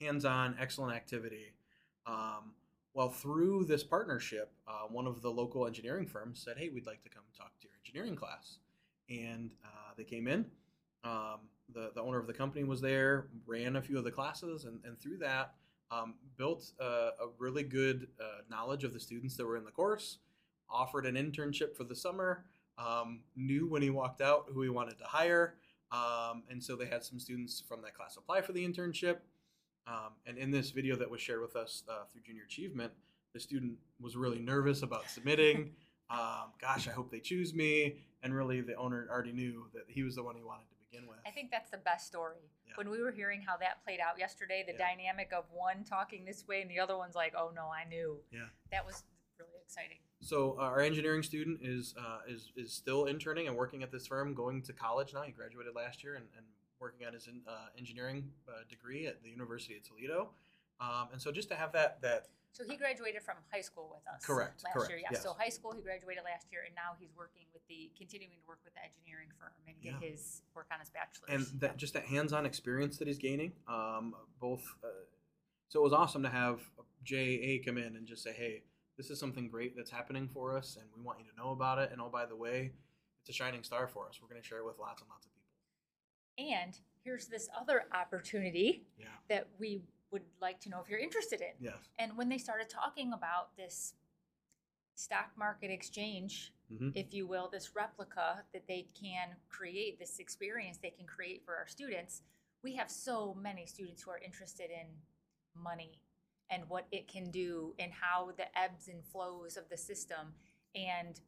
Hands 0.00 0.24
on, 0.24 0.56
excellent 0.60 0.94
activity. 0.94 1.54
Um, 2.06 2.52
well, 2.98 3.10
through 3.10 3.64
this 3.64 3.84
partnership, 3.84 4.50
uh, 4.66 4.88
one 4.90 5.06
of 5.06 5.22
the 5.22 5.30
local 5.30 5.68
engineering 5.68 6.04
firms 6.04 6.42
said, 6.44 6.58
"Hey, 6.58 6.68
we'd 6.68 6.84
like 6.84 7.00
to 7.04 7.08
come 7.08 7.22
talk 7.32 7.52
to 7.60 7.68
your 7.68 7.76
engineering 7.78 8.16
class," 8.16 8.58
and 9.08 9.52
uh, 9.64 9.92
they 9.96 10.02
came 10.02 10.26
in. 10.26 10.44
Um, 11.04 11.42
the 11.72 11.92
the 11.94 12.02
owner 12.02 12.18
of 12.18 12.26
the 12.26 12.32
company 12.32 12.64
was 12.64 12.80
there, 12.80 13.28
ran 13.46 13.76
a 13.76 13.82
few 13.82 13.98
of 13.98 14.02
the 14.02 14.10
classes, 14.10 14.64
and, 14.64 14.80
and 14.84 14.98
through 14.98 15.18
that, 15.18 15.54
um, 15.92 16.14
built 16.36 16.72
a, 16.80 17.10
a 17.20 17.28
really 17.38 17.62
good 17.62 18.08
uh, 18.20 18.40
knowledge 18.50 18.82
of 18.82 18.92
the 18.92 18.98
students 18.98 19.36
that 19.36 19.46
were 19.46 19.56
in 19.56 19.64
the 19.64 19.70
course. 19.70 20.18
Offered 20.68 21.06
an 21.06 21.14
internship 21.14 21.76
for 21.76 21.84
the 21.84 21.94
summer. 21.94 22.46
Um, 22.78 23.20
knew 23.36 23.68
when 23.68 23.80
he 23.80 23.90
walked 23.90 24.20
out 24.20 24.46
who 24.52 24.62
he 24.62 24.70
wanted 24.70 24.98
to 24.98 25.04
hire, 25.04 25.54
um, 25.92 26.42
and 26.50 26.60
so 26.60 26.74
they 26.74 26.86
had 26.86 27.04
some 27.04 27.20
students 27.20 27.62
from 27.68 27.80
that 27.82 27.94
class 27.94 28.16
apply 28.16 28.40
for 28.40 28.52
the 28.52 28.66
internship. 28.66 29.18
Um, 29.88 30.12
and 30.26 30.36
in 30.36 30.50
this 30.50 30.70
video 30.70 30.96
that 30.96 31.10
was 31.10 31.20
shared 31.20 31.40
with 31.40 31.56
us 31.56 31.82
uh, 31.88 32.04
through 32.12 32.20
Junior 32.22 32.42
Achievement, 32.44 32.92
the 33.32 33.40
student 33.40 33.74
was 34.00 34.16
really 34.16 34.38
nervous 34.38 34.82
about 34.82 35.08
submitting. 35.08 35.70
um, 36.10 36.52
gosh, 36.60 36.86
I 36.88 36.90
hope 36.90 37.10
they 37.10 37.20
choose 37.20 37.54
me. 37.54 37.96
And 38.22 38.34
really, 38.34 38.60
the 38.60 38.74
owner 38.74 39.08
already 39.10 39.32
knew 39.32 39.66
that 39.72 39.84
he 39.86 40.02
was 40.02 40.16
the 40.16 40.22
one 40.22 40.34
he 40.36 40.42
wanted 40.42 40.68
to 40.68 40.74
begin 40.90 41.08
with. 41.08 41.18
I 41.26 41.30
think 41.30 41.50
that's 41.50 41.70
the 41.70 41.78
best 41.78 42.06
story. 42.06 42.36
Yeah. 42.66 42.72
When 42.76 42.90
we 42.90 43.00
were 43.00 43.12
hearing 43.12 43.40
how 43.40 43.56
that 43.58 43.82
played 43.84 44.00
out 44.00 44.18
yesterday, 44.18 44.64
the 44.66 44.72
Yeah. 44.72 44.78
dynamic 44.78 45.32
of 45.32 45.44
one 45.52 45.84
talking 45.84 46.24
this 46.24 46.46
way 46.46 46.60
and 46.60 46.70
the 46.70 46.80
other 46.80 46.96
one's 46.96 47.14
like, 47.14 47.34
oh 47.36 47.50
no, 47.54 47.68
I 47.68 47.84
knew. 47.88 48.20
Yeah. 48.32 48.48
That 48.72 48.84
was 48.84 49.04
really 49.38 49.52
exciting. 49.62 49.98
So 50.20 50.56
uh, 50.58 50.62
our 50.62 50.80
engineering 50.80 51.22
student 51.22 51.60
is 51.62 51.94
uh, 51.96 52.18
is 52.26 52.50
is 52.56 52.72
still 52.72 53.04
interning 53.04 53.46
and 53.46 53.56
working 53.56 53.84
at 53.84 53.92
this 53.92 54.06
firm, 54.06 54.34
going 54.34 54.62
to 54.62 54.72
college 54.72 55.14
now. 55.14 55.22
He 55.22 55.30
graduated 55.30 55.74
last 55.76 56.02
year 56.02 56.16
and, 56.16 56.26
and 56.36 56.44
working 56.80 57.06
on 57.06 57.12
his 57.12 57.26
in, 57.26 57.42
uh, 57.48 57.66
engineering 57.76 58.30
uh, 58.48 58.62
degree 58.68 59.06
at 59.06 59.22
the 59.22 59.28
University 59.30 59.76
of 59.76 59.82
Toledo. 59.82 60.30
Um, 60.80 61.08
and 61.12 61.20
so 61.20 61.32
just 61.32 61.48
to 61.50 61.56
have 61.56 61.72
that 61.72 62.00
that 62.02 62.28
So 62.52 62.64
he 62.64 62.76
graduated 62.76 63.22
from 63.22 63.36
high 63.52 63.60
school 63.60 63.90
with 63.90 64.02
us. 64.14 64.24
Correct, 64.24 64.62
Last 64.64 64.74
correct, 64.74 64.90
year, 64.90 64.98
yeah. 64.98 65.08
yes. 65.12 65.22
So 65.22 65.32
high 65.36 65.48
school, 65.48 65.72
he 65.74 65.82
graduated 65.82 66.22
last 66.24 66.46
year, 66.52 66.62
and 66.66 66.74
now 66.74 66.94
he's 67.00 67.10
working 67.16 67.42
with 67.52 67.62
the, 67.68 67.90
continuing 67.98 68.32
to 68.38 68.44
work 68.46 68.60
with 68.64 68.74
the 68.74 68.80
engineering 68.86 69.28
firm 69.38 69.50
and 69.66 69.74
get 69.82 69.94
Yeah. 70.00 70.08
his 70.10 70.42
work 70.54 70.66
on 70.72 70.78
his 70.80 70.90
bachelor's. 70.90 71.50
and 71.52 71.60
that 71.60 71.76
just 71.76 71.94
that 71.94 72.04
hands-on 72.04 72.46
experience 72.46 72.96
that 72.98 73.08
he's 73.08 73.18
gaining 73.18 73.52
um, 73.68 74.14
both 74.40 74.62
uh, 74.84 74.88
so 75.68 75.80
it 75.80 75.82
was 75.82 75.92
awesome 75.92 76.22
to 76.22 76.28
have 76.30 76.60
JA 77.04 77.58
come 77.64 77.76
in 77.78 77.96
and 77.96 78.06
just 78.06 78.22
say 78.22 78.32
hey 78.32 78.62
this 78.96 79.10
is 79.10 79.18
something 79.20 79.48
great 79.48 79.76
that's 79.76 79.90
happening 79.90 80.28
for 80.32 80.56
us 80.56 80.76
and 80.80 80.86
we 80.96 81.02
want 81.02 81.18
you 81.20 81.24
to 81.30 81.36
know 81.36 81.50
about 81.50 81.78
it 81.78 81.90
and 81.92 82.00
oh 82.00 82.08
by 82.08 82.24
the 82.26 82.34
way 82.36 82.72
it's 83.20 83.28
a 83.30 83.32
shining 83.32 83.62
star 83.62 83.86
for 83.86 84.08
us 84.08 84.18
we're 84.22 84.28
going 84.28 84.40
to 84.40 84.46
share 84.46 84.58
it 84.58 84.66
with 84.66 84.78
lots 84.78 85.02
and 85.02 85.10
lots 85.10 85.26
of 85.26 85.32
people 85.32 85.37
And 86.38 86.78
here's 87.04 87.26
this 87.26 87.48
other 87.58 87.84
opportunity 87.92 88.86
yeah 88.98 89.06
that 89.28 89.48
we 89.58 89.82
would 90.10 90.22
like 90.40 90.58
to 90.60 90.70
know 90.70 90.80
if 90.80 90.88
you're 90.88 90.98
interested 90.98 91.40
in. 91.42 91.52
yes 91.60 91.74
And 91.98 92.16
when 92.16 92.28
they 92.28 92.38
started 92.38 92.68
talking 92.70 93.12
about 93.12 93.54
this 93.56 93.94
stock 94.96 95.30
market 95.36 95.70
exchange, 95.70 96.52
Mhm. 96.70 96.92
if 96.96 97.12
you 97.14 97.26
will, 97.26 97.48
this 97.48 97.74
replica 97.74 98.44
that 98.52 98.66
they 98.66 98.88
can 98.94 99.36
create, 99.48 99.98
this 99.98 100.18
experience 100.18 100.78
they 100.78 100.90
can 100.90 101.06
create 101.06 101.44
for 101.44 101.56
our 101.56 101.66
students, 101.66 102.22
we 102.62 102.74
have 102.76 102.90
so 102.90 103.34
many 103.34 103.64
students 103.66 104.02
who 104.02 104.10
are 104.10 104.18
interested 104.18 104.70
in 104.70 104.86
money 105.54 106.00
and 106.50 106.68
what 106.68 106.86
it 106.90 107.06
can 107.08 107.30
do 107.30 107.74
and 107.78 107.92
how 107.92 108.32
the 108.32 108.58
ebbs 108.58 108.88
and 108.88 109.04
flows 109.04 109.56
of 109.56 109.68
the 109.68 109.76
system. 109.76 110.34
And 110.74 111.20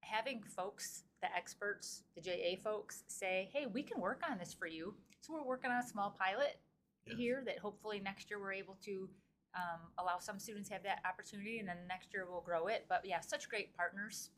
having 0.00 0.42
folks, 0.42 1.04
the 1.22 1.34
experts, 1.36 2.02
the 2.14 2.20
JA 2.20 2.56
folks 2.62 3.04
say, 3.08 3.48
hey, 3.52 3.66
we 3.66 3.82
can 3.82 4.00
work 4.00 4.22
on 4.30 4.38
this 4.38 4.54
for 4.54 4.66
you. 4.66 4.94
So 5.20 5.32
we're 5.34 5.44
working 5.44 5.70
on 5.70 5.78
a 5.82 5.86
small 5.86 6.14
pilot 6.18 6.58
Yes. 7.06 7.16
here 7.16 7.42
that 7.46 7.58
hopefully 7.58 7.98
next 7.98 8.28
year 8.30 8.38
we're 8.38 8.52
able 8.52 8.76
to 8.84 9.08
um, 9.54 9.80
allow 9.98 10.18
some 10.18 10.38
students 10.38 10.68
have 10.68 10.82
that 10.82 11.00
opportunity 11.08 11.58
and 11.58 11.66
then 11.66 11.78
next 11.88 12.12
year 12.12 12.26
we'll 12.30 12.42
grow 12.42 12.66
it. 12.66 12.84
But 12.90 13.04
yeah, 13.04 13.20
such 13.20 13.48
great 13.48 13.74
partners. 13.74 14.30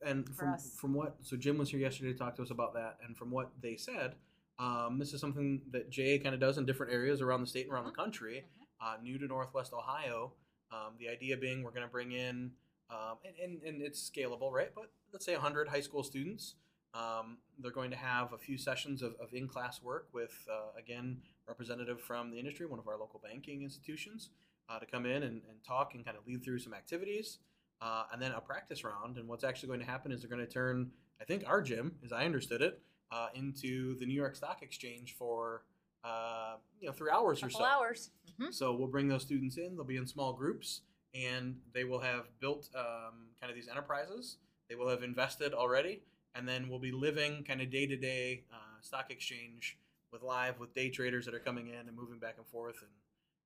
and 0.00 0.28
from 0.34 0.54
us. 0.54 0.70
from 0.76 0.94
what 0.94 1.16
so 1.22 1.36
Jim 1.36 1.58
was 1.58 1.70
here 1.70 1.80
yesterday 1.80 2.12
to 2.12 2.18
talk 2.18 2.36
to 2.36 2.42
us 2.42 2.50
about 2.50 2.72
that, 2.74 2.98
and 3.06 3.16
from 3.16 3.30
what 3.30 3.50
they 3.60 3.76
said, 3.76 4.14
um, 4.58 4.98
this 4.98 5.12
is 5.12 5.20
something 5.20 5.60
that 5.72 5.90
JA 5.90 6.18
kind 6.22 6.34
of 6.34 6.40
does 6.40 6.56
in 6.56 6.64
different 6.66 6.92
areas 6.92 7.20
around 7.20 7.40
the 7.40 7.46
state 7.46 7.64
and 7.64 7.72
around 7.72 7.84
Mhm. 7.84 7.90
the 7.90 7.96
country. 7.96 8.44
Uh, 8.80 8.96
new 9.02 9.18
to 9.18 9.26
Northwest 9.26 9.72
Ohio, 9.72 10.32
um, 10.70 10.94
the 10.98 11.08
idea 11.08 11.36
being 11.36 11.62
we're 11.62 11.70
going 11.72 11.86
to 11.86 11.90
bring 11.92 12.12
in, 12.12 12.52
um, 12.94 13.16
and, 13.24 13.34
and 13.42 13.62
and 13.62 13.82
it's 13.82 14.10
scalable, 14.10 14.50
right? 14.52 14.70
But 14.74 14.90
let's 15.12 15.24
say 15.24 15.32
100 15.34 15.68
high 15.68 15.80
school 15.80 16.02
students. 16.02 16.54
Um, 16.94 17.38
they're 17.58 17.72
going 17.72 17.90
to 17.90 17.96
have 17.96 18.32
a 18.32 18.38
few 18.38 18.56
sessions 18.56 19.02
of, 19.02 19.14
of 19.20 19.34
in-class 19.34 19.82
work 19.82 20.06
with, 20.12 20.32
uh, 20.48 20.78
again, 20.78 21.16
representative 21.48 22.00
from 22.00 22.30
the 22.30 22.38
industry, 22.38 22.66
one 22.66 22.78
of 22.78 22.86
our 22.86 22.96
local 22.96 23.20
banking 23.20 23.64
institutions, 23.64 24.30
uh, 24.68 24.78
to 24.78 24.86
come 24.86 25.04
in 25.04 25.24
and, 25.24 25.42
and 25.48 25.64
talk 25.66 25.94
and 25.94 26.04
kind 26.04 26.16
of 26.16 26.24
lead 26.24 26.44
through 26.44 26.60
some 26.60 26.72
activities 26.72 27.38
uh, 27.80 28.04
and 28.12 28.22
then 28.22 28.30
a 28.30 28.40
practice 28.40 28.84
round. 28.84 29.16
And 29.16 29.28
what's 29.28 29.42
actually 29.42 29.68
going 29.68 29.80
to 29.80 29.86
happen 29.86 30.12
is 30.12 30.20
they're 30.20 30.30
going 30.30 30.46
to 30.46 30.52
turn, 30.52 30.90
I 31.20 31.24
think, 31.24 31.42
our 31.48 31.60
gym, 31.60 31.96
as 32.04 32.12
I 32.12 32.24
understood 32.26 32.62
it, 32.62 32.80
uh, 33.10 33.28
into 33.34 33.96
the 33.98 34.06
New 34.06 34.14
York 34.14 34.36
Stock 34.36 34.62
Exchange 34.62 35.16
for 35.18 35.64
uh, 36.04 36.56
you 36.80 36.86
know 36.86 36.92
three 36.92 37.10
hours 37.10 37.42
or 37.42 37.50
so. 37.50 37.64
hours. 37.64 38.10
Mhm. 38.38 38.52
So 38.52 38.74
we'll 38.74 38.88
bring 38.88 39.08
those 39.08 39.22
students 39.22 39.56
in. 39.56 39.74
They'll 39.74 39.84
be 39.84 39.96
in 39.96 40.06
small 40.06 40.32
groups, 40.32 40.82
and 41.14 41.56
they 41.72 41.84
will 41.84 42.00
have 42.00 42.26
built 42.40 42.68
um, 42.74 43.28
kind 43.40 43.50
of 43.50 43.54
these 43.54 43.68
enterprises. 43.68 44.36
They 44.68 44.74
will 44.74 44.88
have 44.88 45.02
invested 45.02 45.54
already, 45.54 46.02
and 46.34 46.48
then 46.48 46.68
we'll 46.68 46.78
be 46.78 46.92
living 46.92 47.44
kind 47.44 47.60
of 47.60 47.70
day 47.70 47.86
to 47.86 47.96
day 47.96 48.44
stock 48.80 49.10
exchange 49.10 49.78
with 50.12 50.22
live 50.22 50.60
with 50.60 50.74
day 50.74 50.90
traders 50.90 51.24
that 51.24 51.34
are 51.34 51.38
coming 51.40 51.68
in 51.68 51.88
and 51.88 51.96
moving 51.96 52.18
back 52.18 52.34
and 52.36 52.46
forth. 52.46 52.76
And 52.82 52.90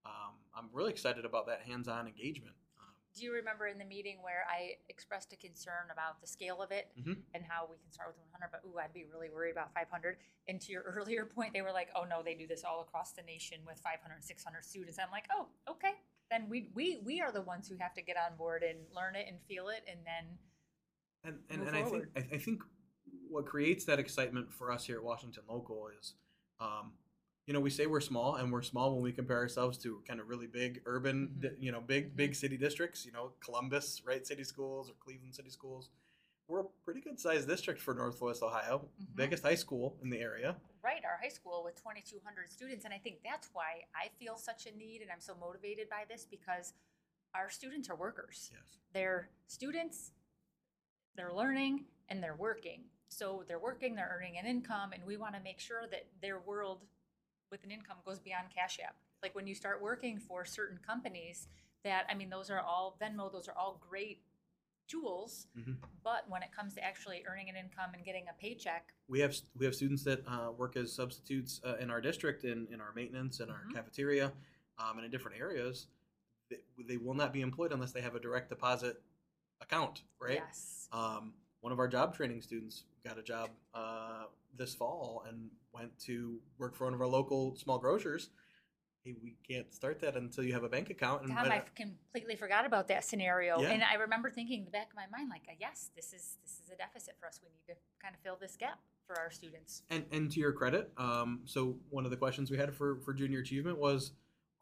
um, 0.05 0.35
I'm 0.57 0.69
really 0.73 0.91
excited 0.91 1.25
about 1.25 1.47
that 1.47 1.61
hands-on 1.63 2.07
engagement. 2.09 2.55
Um, 2.81 2.91
Do 3.15 3.23
you 3.25 3.33
remember 3.33 3.69
in 3.69 3.79
the 3.79 3.85
meeting 3.85 4.17
where 4.21 4.45
I 4.51 4.77
expressed 4.89 5.33
a 5.33 5.37
concern 5.37 5.91
about 5.93 6.21
the 6.21 6.27
scale 6.27 6.61
of 6.61 6.73
it 6.73 6.91
Mhm. 6.99 7.19
and 7.35 7.45
how 7.45 7.69
we 7.71 7.77
can 7.79 7.91
start 7.93 8.09
with 8.09 8.19
100, 8.33 8.51
but 8.51 8.63
ooh, 8.67 8.79
I'd 8.79 8.93
be 8.93 9.05
really 9.05 9.31
worried 9.31 9.53
about 9.53 9.73
500? 9.73 10.19
And 10.49 10.61
to 10.61 10.73
your 10.73 10.83
earlier 10.99 11.25
point, 11.25 11.53
they 11.53 11.63
were 11.63 11.73
like, 11.73 11.89
oh 11.95 12.03
no, 12.05 12.23
they 12.23 12.35
do 12.35 12.47
this 12.49 12.65
all 12.65 12.81
across 12.81 13.13
the 13.13 13.23
nation 13.23 13.59
with 13.67 13.79
500, 13.79 14.25
600 14.25 14.65
students. 14.65 14.99
I'm 14.99 15.11
like, 15.13 15.27
oh, 15.33 15.47
okay. 15.69 15.95
Then 16.31 16.47
we, 16.49 16.69
we, 16.75 17.01
we 17.05 17.21
are 17.21 17.33
the 17.33 17.43
ones 17.43 17.69
who 17.69 17.77
have 17.79 17.95
to 17.95 18.03
get 18.03 18.17
on 18.17 18.37
board 18.37 18.63
and 18.63 18.79
learn 18.95 19.15
it 19.17 19.27
and 19.29 19.39
feel 19.49 19.69
it 19.69 19.83
and 19.91 19.99
then 20.05 20.39
and 21.25 21.39
and, 21.51 21.69
and 21.69 21.77
I 21.77 21.83
think. 21.83 22.05
I, 22.17 22.21
I 22.35 22.39
think 22.39 22.63
what 23.29 23.47
creates 23.47 23.85
that 23.87 23.99
excitement 23.99 24.53
for 24.53 24.71
us 24.71 24.85
here 24.85 24.97
at 24.97 25.03
Washington 25.05 25.43
Local 25.49 25.89
is, 26.01 26.15
um, 26.61 26.93
you 27.47 27.55
know, 27.55 27.61
we 27.61 27.71
say 27.71 27.87
we're 27.87 28.01
small, 28.01 28.37
and 28.37 28.53
we're 28.53 28.63
small 28.63 28.93
when 28.93 29.03
we 29.03 29.11
compare 29.13 29.39
ourselves 29.39 29.79
to 29.79 30.01
kind 30.07 30.21
of 30.21 30.29
really 30.29 30.47
big 30.47 30.83
urban, 30.87 31.29
Mhm. 31.37 31.41
di- 31.41 31.65
you 31.65 31.73
know, 31.73 31.81
big 31.81 32.13
Mhm. 32.13 32.17
big 32.17 32.35
city 32.35 32.57
districts. 32.57 33.05
You 33.07 33.13
know, 33.13 33.33
Columbus, 33.41 34.03
right, 34.05 34.27
city 34.27 34.45
schools, 34.45 34.91
or 34.91 34.95
Cleveland 35.01 35.35
city 35.35 35.51
schools. 35.51 35.89
We're 36.49 36.61
a 36.61 36.65
pretty 36.85 37.01
good 37.03 37.21
sized 37.21 37.47
district 37.47 37.81
for 37.81 37.93
Northwest 37.95 38.43
Ohio, 38.43 38.89
Mhm. 39.01 39.15
biggest 39.15 39.43
high 39.43 39.55
school 39.55 39.99
in 40.03 40.11
the 40.11 40.19
area. 40.19 40.57
right 40.81 41.05
our 41.05 41.19
high 41.19 41.29
school 41.29 41.63
with 41.65 41.75
2200 41.75 42.49
students 42.49 42.85
and 42.85 42.95
i 42.95 42.99
think 42.99 43.21
that's 43.23 43.53
why 43.53 43.85
i 43.97 44.09
feel 44.21 44.37
such 44.37 44.65
a 44.65 44.71
need 44.77 45.03
and 45.03 45.11
i'm 45.11 45.21
so 45.21 45.35
motivated 45.35 45.89
by 45.91 46.05
this 46.09 46.25
because 46.25 46.73
our 47.35 47.51
students 47.51 47.91
are 47.91 47.97
workers 47.97 48.51
Yes. 48.55 48.79
they're 48.93 49.29
students 49.49 50.13
they're 51.17 51.35
learning 51.35 51.85
and 52.09 52.23
they're 52.23 52.37
working 52.37 52.89
so 53.09 53.43
they're 53.49 53.59
working 53.59 53.97
they're 53.97 54.09
earning 54.17 54.39
an 54.39 54.47
income 54.47 54.93
and 54.93 55.05
we 55.05 55.17
want 55.17 55.35
to 55.35 55.41
make 55.41 55.59
sure 55.61 55.87
that 55.89 56.07
their 56.23 56.39
world 56.39 56.87
with 57.51 57.65
an 57.65 57.71
income 57.73 57.99
goes 58.05 58.21
beyond 58.21 58.49
cash 58.55 58.79
app 58.81 58.97
like 59.21 59.35
when 59.35 59.47
you 59.49 59.55
start 59.57 59.83
working 59.83 60.19
for 60.19 60.45
certain 60.45 60.79
companies 60.79 61.49
that 61.83 62.07
i 62.09 62.15
mean 62.15 62.31
those 62.31 62.51
are 62.51 62.61
all 62.61 62.97
venmo 63.01 63.31
those 63.31 63.49
are 63.49 63.59
all 63.59 63.75
great 63.91 64.23
tools 64.89 65.47
Mhm. 65.57 65.77
but 66.03 66.29
when 66.29 66.43
it 66.43 66.51
comes 66.53 66.75
to 66.75 66.83
actually 66.85 67.25
earning 67.27 67.49
an 67.49 67.57
income 67.57 67.91
and 67.95 68.05
getting 68.05 68.27
a 68.29 68.33
paycheck 68.41 68.93
we 69.07 69.21
have 69.21 69.35
we 69.57 69.65
have 69.65 69.75
students 69.75 70.03
that 70.05 70.27
uh, 70.27 70.51
work 70.53 70.77
as 70.77 70.93
substitutes 70.93 71.61
uh, 71.65 71.77
in 71.77 71.91
our 71.91 72.01
district 72.01 72.45
in, 72.45 72.67
in 72.73 72.81
our 72.81 72.93
maintenance 72.95 73.41
and 73.41 73.51
our 73.51 73.65
Mhm. 73.69 73.75
cafeteria 73.75 74.33
um, 74.79 74.97
and 74.97 75.05
in 75.05 75.11
different 75.11 75.39
areas 75.39 75.87
they, 76.51 76.59
they 76.87 76.97
will 76.97 77.15
not 77.15 77.33
be 77.33 77.43
employed 77.43 77.73
unless 77.73 77.93
they 77.93 78.01
have 78.01 78.15
a 78.15 78.21
direct 78.21 78.49
deposit 78.49 79.03
account 79.61 80.03
right 80.19 80.43
yes 80.47 80.89
um, 80.93 81.35
one 81.61 81.73
of 81.73 81.79
our 81.79 81.89
job 81.89 82.15
training 82.15 82.41
students 82.41 82.85
got 83.05 83.19
a 83.19 83.23
job 83.23 83.51
uh, 83.75 84.25
this 84.57 84.75
fall 84.75 85.25
and 85.29 85.51
went 85.73 85.97
to 85.99 86.41
work 86.59 86.75
for 86.75 86.85
one 86.85 86.95
of 86.95 87.01
our 87.01 87.07
local 87.07 87.55
small 87.57 87.79
grocers 87.79 88.31
hey 89.09 89.15
we 89.23 89.35
can't 89.49 89.73
start 89.73 90.01
that 90.01 90.17
until 90.17 90.45
you 90.45 90.53
have 90.53 90.65
a 90.65 90.69
bank 90.69 90.91
account 90.91 91.23
and 91.23 91.31
Tom, 91.31 91.51
I 91.51 91.63
completely 91.75 92.37
forgot 92.37 92.67
about 92.67 92.89
that 92.89 93.05
scenario, 93.05 93.61
Yeah. 93.61 93.71
and 93.71 93.83
I 93.83 93.95
remember 93.95 94.31
thinking 94.31 94.61
in 94.61 94.65
the 94.65 94.71
back 94.71 94.89
of 94.91 94.97
my 94.97 95.07
mind, 95.17 95.31
like, 95.31 95.43
uh, 95.49 95.53
yes, 95.59 95.91
this 95.97 96.13
is 96.13 96.37
this 96.43 96.61
is 96.65 96.71
a 96.73 96.77
deficit 96.77 97.15
for 97.19 97.27
us. 97.27 97.41
We 97.43 97.49
need 97.49 97.73
to 97.75 97.79
kind 98.03 98.15
of 98.15 98.21
fill 98.21 98.37
this 98.41 98.57
gap 98.57 98.79
for 99.07 99.19
our 99.19 99.31
students. 99.31 99.83
And 99.91 100.05
and 100.13 100.31
to 100.33 100.41
your 100.41 100.53
credit, 100.53 100.93
um, 100.97 101.43
so 101.45 101.77
one 101.91 102.05
of 102.05 102.11
the 102.11 102.17
questions 102.17 102.51
we 102.51 102.57
had 102.59 102.75
for 102.75 102.97
for 103.01 103.13
junior 103.15 103.41
achievement 103.41 103.79
was, 103.79 104.13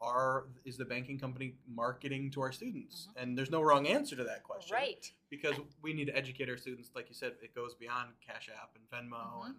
are 0.01 0.45
is 0.65 0.77
the 0.77 0.85
banking 0.85 1.19
company 1.19 1.55
marketing 1.67 2.31
to 2.31 2.41
our 2.41 2.51
students? 2.51 3.07
Mhm. 3.11 3.21
And 3.21 3.37
there's 3.37 3.51
no 3.51 3.61
wrong 3.61 3.87
answer 3.87 4.15
to 4.15 4.23
that 4.23 4.43
question, 4.43 4.73
Right. 4.73 5.11
Because 5.29 5.55
we 5.81 5.93
need 5.93 6.05
to 6.05 6.15
educate 6.15 6.49
our 6.49 6.57
students. 6.57 6.91
Like 6.95 7.09
you 7.09 7.15
said, 7.15 7.35
it 7.41 7.53
goes 7.53 7.75
beyond 7.75 8.13
Cash 8.21 8.49
App 8.49 8.75
and 8.75 8.89
Venmo, 8.89 9.41
Mhm. 9.43 9.45
and 9.47 9.55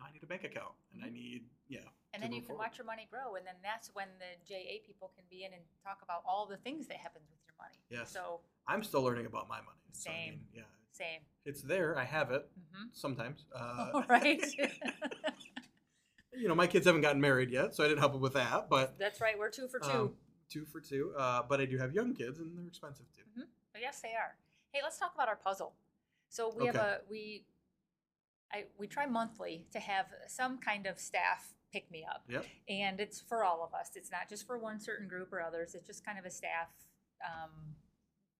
I 0.00 0.10
need 0.12 0.22
a 0.22 0.26
bank 0.26 0.44
account, 0.44 0.74
and 0.94 1.04
I 1.04 1.10
need 1.10 1.48
yeah. 1.68 1.88
And 2.22 2.30
then 2.30 2.36
you 2.36 2.40
can 2.42 2.48
forward. 2.54 2.62
watch 2.62 2.78
your 2.78 2.86
money 2.86 3.08
grow, 3.10 3.34
and 3.34 3.46
then 3.46 3.54
that's 3.62 3.90
when 3.94 4.06
the 4.18 4.38
JA 4.46 4.78
people 4.86 5.10
can 5.16 5.24
be 5.28 5.44
in 5.44 5.52
and 5.52 5.62
talk 5.84 5.98
about 6.02 6.22
all 6.26 6.46
the 6.46 6.56
things 6.58 6.86
that 6.86 6.98
happens 6.98 7.24
with 7.30 7.40
your 7.46 7.54
money. 7.58 7.78
Yes. 7.90 8.12
So 8.12 8.40
I'm 8.68 8.82
still 8.84 9.02
learning 9.02 9.26
about 9.26 9.48
my 9.48 9.56
money. 9.58 9.80
so 9.92 10.10
I 10.10 10.14
Same. 10.14 10.30
mean, 10.30 10.40
yeah, 10.54 10.62
same. 10.92 11.20
it's 11.44 11.62
there. 11.62 11.98
I 11.98 12.04
have 12.04 12.30
it 12.30 12.48
hmm 12.74 12.86
sometimes. 12.92 13.46
Uh, 13.54 14.02
right. 14.08 14.40
you 16.32 16.48
know, 16.48 16.54
my 16.54 16.66
kids 16.66 16.86
haven't 16.86 17.00
gotten 17.02 17.20
married 17.20 17.50
yet, 17.50 17.74
so 17.74 17.84
I 17.84 17.88
didn't 17.88 18.00
help 18.00 18.12
them 18.12 18.20
with 18.22 18.34
that. 18.34 18.68
But 18.70 18.98
that's 18.98 19.20
right. 19.20 19.38
We're 19.38 19.50
two 19.50 19.68
for 19.68 19.80
two. 19.80 19.90
um, 19.90 20.12
two 20.48 20.64
for 20.66 20.80
two. 20.80 21.12
Uh, 21.18 21.42
but 21.48 21.60
I 21.60 21.64
do 21.64 21.76
have 21.78 21.92
young 21.92 22.14
kids, 22.14 22.38
and 22.38 22.56
they're 22.56 22.66
expensive 22.66 23.06
too. 23.14 23.42
But 23.72 23.80
yes, 23.82 24.00
they 24.00 24.10
are. 24.10 24.36
Hey, 24.70 24.80
let's 24.82 24.98
talk 24.98 25.12
about 25.14 25.28
our 25.28 25.36
puzzle. 25.36 25.72
So 26.28 26.54
we 26.56 26.66
have 26.66 26.76
a 26.76 27.00
we 27.10 27.44
I 28.52 28.64
we 28.78 28.86
try 28.86 29.06
monthly 29.06 29.66
to 29.72 29.80
have 29.80 30.06
some 30.28 30.58
kind 30.58 30.86
of 30.86 30.98
staff 30.98 31.54
pick 31.72 31.90
me 31.90 32.04
up. 32.08 32.22
Yep. 32.28 32.46
And 32.68 33.00
it's 33.00 33.20
for 33.20 33.44
all 33.44 33.64
of 33.64 33.72
us. 33.74 33.90
It's 33.94 34.10
not 34.10 34.28
just 34.28 34.46
for 34.46 34.58
one 34.58 34.78
certain 34.78 35.08
group 35.08 35.32
or 35.32 35.40
others. 35.40 35.74
It's 35.74 35.86
just 35.86 36.04
kind 36.04 36.18
of 36.18 36.24
a 36.24 36.30
staff 36.30 36.68
um, 37.24 37.50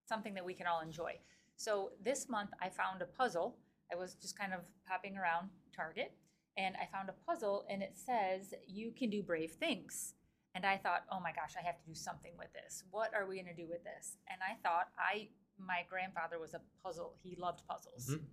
something 0.09 0.35
that 0.35 0.45
we 0.45 0.55
can 0.55 0.67
all 0.67 0.81
enjoy. 0.81 1.15
So 1.57 1.93
this 2.05 2.29
month 2.29 2.51
I 2.61 2.69
found 2.69 3.03
a 3.03 3.07
puzzle. 3.07 3.57
I 3.93 3.97
was 3.97 4.15
just 4.15 4.39
kind 4.39 4.53
of 4.53 4.61
popping 4.87 5.17
around 5.17 5.49
Target 5.75 6.12
and 6.57 6.75
I 6.77 6.87
found 6.87 7.09
a 7.09 7.15
puzzle 7.27 7.65
and 7.71 7.83
it 7.83 7.97
says 7.97 8.55
you 8.67 8.93
can 8.93 9.11
do 9.11 9.23
brave 9.23 9.53
things. 9.53 10.15
And 10.55 10.67
I 10.67 10.77
thought, 10.77 11.05
oh 11.11 11.19
my 11.21 11.33
gosh, 11.33 11.55
I 11.59 11.65
have 11.65 11.79
to 11.79 11.87
do 11.87 11.95
something 11.95 12.33
with 12.39 12.53
this. 12.53 12.85
What 12.91 13.15
are 13.15 13.27
we 13.27 13.37
going 13.37 13.55
to 13.55 13.62
do 13.62 13.69
with 13.69 13.83
this? 13.85 14.19
And 14.29 14.41
I 14.43 14.57
thought, 14.62 14.89
I 14.99 15.29
my 15.59 15.85
grandfather 15.89 16.39
was 16.39 16.55
a 16.55 16.61
puzzle. 16.83 17.15
He 17.23 17.37
loved 17.39 17.62
puzzles. 17.69 18.11
Mhm. 18.11 18.25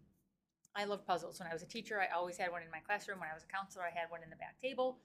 I 0.80 0.86
loved 0.86 1.06
puzzles. 1.06 1.40
When 1.40 1.50
I 1.50 1.54
was 1.54 1.62
a 1.62 1.66
teacher, 1.66 2.00
I 2.00 2.08
always 2.16 2.38
had 2.38 2.54
one 2.54 2.62
in 2.62 2.72
my 2.72 2.80
classroom. 2.80 3.20
When 3.20 3.28
I 3.30 3.34
was 3.34 3.44
a 3.44 3.54
counselor, 3.54 3.84
I 3.84 3.90
had 3.90 4.10
one 4.10 4.24
in 4.24 4.30
the 4.30 4.38
back 4.38 4.56
table. 4.62 4.98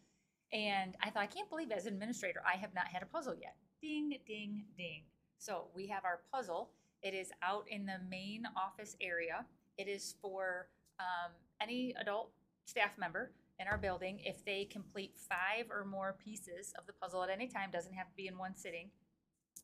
And 0.52 0.94
I 1.02 1.10
thought, 1.10 1.24
I 1.24 1.26
can't 1.26 1.50
believe 1.50 1.72
as 1.72 1.86
an 1.86 1.94
administrator, 1.94 2.40
I 2.46 2.56
have 2.56 2.72
not 2.74 2.86
had 2.86 3.02
a 3.02 3.06
puzzle 3.06 3.34
yet. 3.34 3.56
Ding, 3.82 4.16
ding, 4.24 4.66
ding. 4.78 5.02
So 5.38 5.66
we 5.74 5.88
have 5.88 6.04
our 6.04 6.20
puzzle. 6.32 6.70
It 7.02 7.12
is 7.12 7.32
out 7.42 7.64
in 7.68 7.86
the 7.86 7.98
main 8.08 8.44
office 8.56 8.94
area. 9.00 9.44
It 9.76 9.88
is 9.88 10.14
for 10.22 10.68
um, 11.00 11.32
any 11.60 11.92
adult 12.00 12.30
staff 12.66 12.96
member 12.96 13.32
in 13.58 13.66
our 13.66 13.76
building. 13.76 14.20
If 14.22 14.44
they 14.44 14.66
complete 14.66 15.16
five 15.28 15.66
or 15.70 15.84
more 15.84 16.14
pieces 16.24 16.72
of 16.78 16.86
the 16.86 16.92
puzzle 16.92 17.24
at 17.24 17.30
any 17.30 17.48
time, 17.48 17.70
doesn't 17.72 17.94
have 17.94 18.08
to 18.08 18.16
be 18.16 18.28
in 18.28 18.38
one 18.38 18.54
sitting, 18.54 18.90